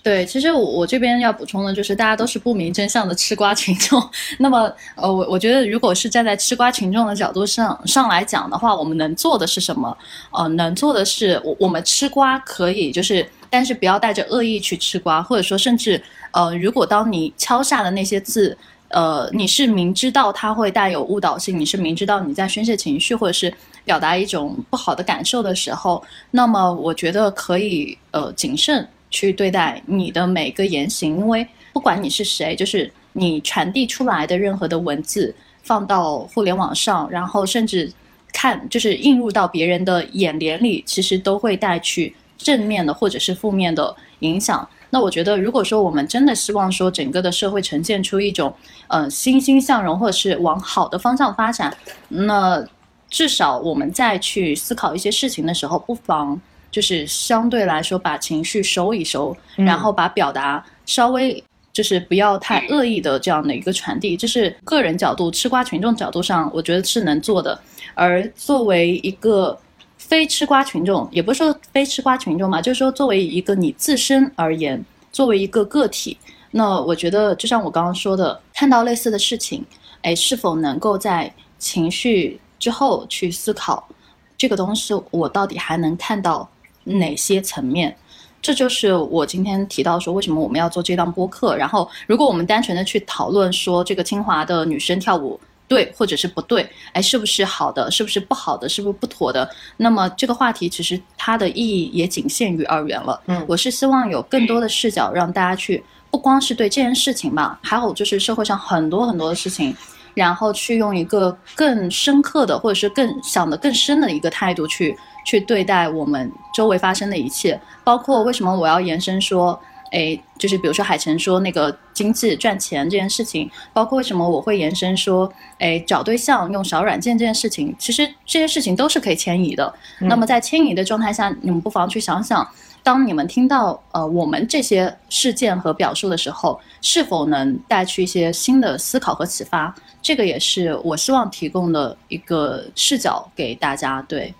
[0.00, 4.02] 对，其实我我这边要补充的就是，大家都是不明真相的吃瓜群众。
[4.38, 9.94] 那么，呃，我我觉得，如果是站在吃瓜群众的角度上上来讲的话，我们能做的是什么？
[10.30, 18.56] 呃，能做的是，我我们吃瓜可以，就是，但是不要带着恶意去吃瓜，或者说，甚至，呃，如果当你敲下的那些字，
[18.90, 23.52] 呃，你是明知道它会带有误导性，你是明知道你在宣泄情绪，或者是
[23.88, 28.86] 表达一种不好的感受的时候，那么我觉得可以，呃，谨慎。
[29.10, 37.90] 去对待你的每个言行，因为不管你是谁，就是你传递出来的任何的文字，放到互联网上，然后甚至
[38.34, 44.68] 看，就是映入到别人的眼帘里，其实都会带去正面的或者是负面的影响。
[44.90, 48.54] 那我觉得，如果说我们真的希望说整个的社会呈现出一种
[48.88, 51.74] 呃欣欣向荣，或者是往好的方向发展，
[52.08, 52.62] 那
[53.08, 56.40] 至少我们再去思考一些事情的时候，不妨。
[56.70, 61.42] 就是相对来说，把情绪收一收，然后把表达稍微
[61.72, 67.58] 就是不要太恶意的这样的一个传递，这是个人角度、吃瓜群众角度上，我觉得是能做的。
[67.94, 69.58] 而作为一个
[69.96, 76.18] 非吃瓜群众，也不是说非吃瓜群众嘛，就是说作为一个你自身而言，作为一个个体，
[76.50, 79.64] 那我觉得就像我刚刚说的，看到类似的事情，
[80.02, 83.88] 哎，是否能够在情绪之后去思考
[84.36, 86.48] 这个东西，我到底还能看到？
[86.90, 87.94] 哪些层面？
[88.40, 91.54] 这就是我今天提到说，为什么我们要做这档播客。
[91.54, 99.46] 然后，如果我们单纯的去讨论说这个清华的女生跳舞对或者是不对，哎，是不是好的，是不是不好的，是不是不妥的？
[99.76, 103.20] 那么这个话题其实它的意义也仅限于二元了。
[103.26, 109.76] 嗯，我是希望有更多的视角，让大家去不光是对这件事情吧，还有就是社会上很多很多的事情，
[110.18, 114.96] 然后去用一个更深刻的，或者是更想的更深的一个态度去。
[115.24, 119.60] 去对待我们周围发生的一切，包括为什么我要延伸说，
[119.92, 129.70] 哎，就是比如说海晨说那个经济赚钱这件事情，包括为什么我会延伸说，哎，找对象用小软件这件事情，其实这些事情都是可以迁移的。
[129.98, 132.48] 那么在迁移的状态下，你们不妨去想想，
[132.88, 139.74] 当你们听到呃我们这些事件和表述的时候，是否能带去一些新的思考和启发？
[140.00, 144.00] 这个也是我希望提供的一个视角给大家。
[144.08, 144.32] 对。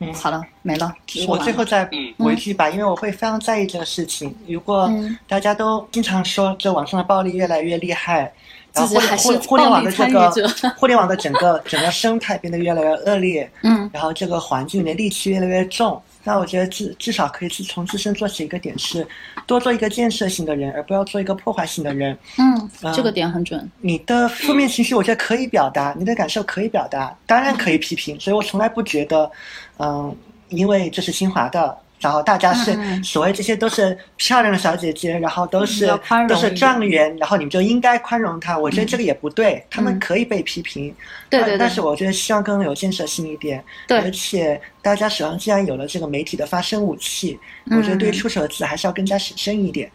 [0.00, 0.92] 嗯，好了，没了。
[1.28, 4.34] 我最后再补一句吧，因为我会非常在意这个事情。
[4.48, 4.90] 如果
[5.28, 8.32] 大家都经常说这网上的暴力越来越厉害，
[8.72, 10.28] 然后互互联网的这个
[10.76, 16.02] 互联网的整个整个生态变得越来越恶劣，嗯，然后这个环境的戾气越来越重。
[16.24, 19.06] 那我觉得至至少可以自从自身做起一个点，是
[19.46, 22.16] 多做一个建设性的人，而不要做一个破坏性的人。
[22.38, 23.70] 嗯，这个点很准。
[23.80, 28.18] 你的负面情绪，我觉得可以表达，你的感受可以表达，当然可以批评。
[28.20, 29.30] 所以我从来不觉得，
[29.78, 30.16] 嗯，
[30.48, 31.76] 因为这是清华的。
[32.02, 35.86] 然后大家是所谓这些都是漂亮的小姐姐，然后都是
[36.28, 38.58] 都是状元，然后你们就应该宽容她。
[38.58, 40.92] 我觉得这个也不对，他们可以被批评，
[41.30, 41.56] 对对。
[41.56, 43.98] 但是我觉得希望更有建设性一点，对。
[44.00, 47.38] 而且大家手上既然有了这个媒体的发声武器，
[47.70, 49.88] 我觉得对出手的字还是要更加审慎一点。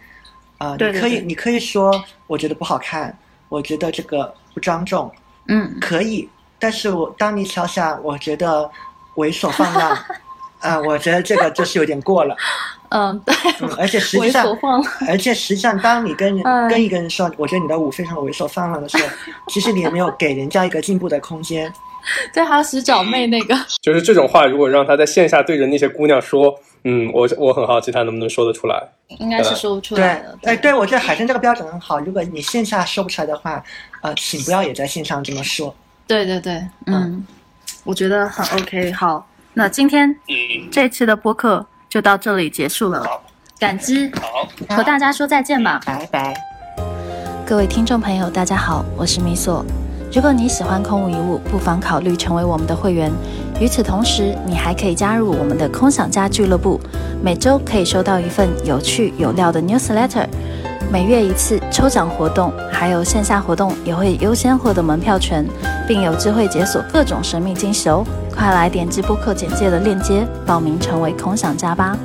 [0.60, 3.16] 啊，你可以你可以说我觉得不好看，
[3.50, 5.12] 我觉得这个不庄重，
[5.50, 6.28] 嗯，可以。
[6.58, 8.70] 但是我当你敲下我觉得
[9.18, 9.98] 猥琐放浪。
[10.60, 12.36] 啊，我觉得这个就是有点过了。
[12.90, 13.36] 嗯，对。
[13.78, 14.48] 而且实际上，
[15.08, 19.04] 而且实际上，当你跟人跟一个人说，我觉得你的舞非常的猥琐放浪的时候，
[19.50, 21.72] 其实你也没有给人家一个进步的空间。
[22.34, 23.54] 对，还有洗脚妹那个，
[23.84, 28.82] 就是这种话，如果让他在线下对着那些姑娘说，嗯，我我很好奇他能不能说得出来。
[29.20, 30.38] 应该是说不出来的。
[30.44, 32.00] 哎，对，我觉得海生这个标准很好。
[32.00, 33.62] 如果你线下说不出来的话，
[34.02, 35.76] 呃，请不要也在线上这么说。
[36.08, 37.26] 对对对，嗯，
[37.84, 38.90] 我觉得很 OK。
[38.94, 39.28] 好。
[39.58, 40.16] 那今天
[40.70, 43.04] 这期的播客就到这里结束了，
[43.58, 44.12] 感激，
[44.70, 46.32] 和大家说再见吧，拜拜。
[47.44, 49.66] 各位听众朋友，大家好，我是米索。
[50.14, 53.12] 如果你喜欢空无一物，不妨考虑成为我们的会员。
[53.60, 56.80] 与此同时，你还可以加入我们的空想家俱乐部，
[57.24, 60.28] 每周可以收到一份有趣有料的 newsletter，
[60.90, 62.52] 每月一次抽奖活动。
[62.72, 65.44] 还有线下活动也会优先获得门票权，
[65.88, 68.06] 并有机会解锁各种神秘惊喜哦！
[68.32, 71.98] 快来点击播客简介的链接报名，成为空想家吧。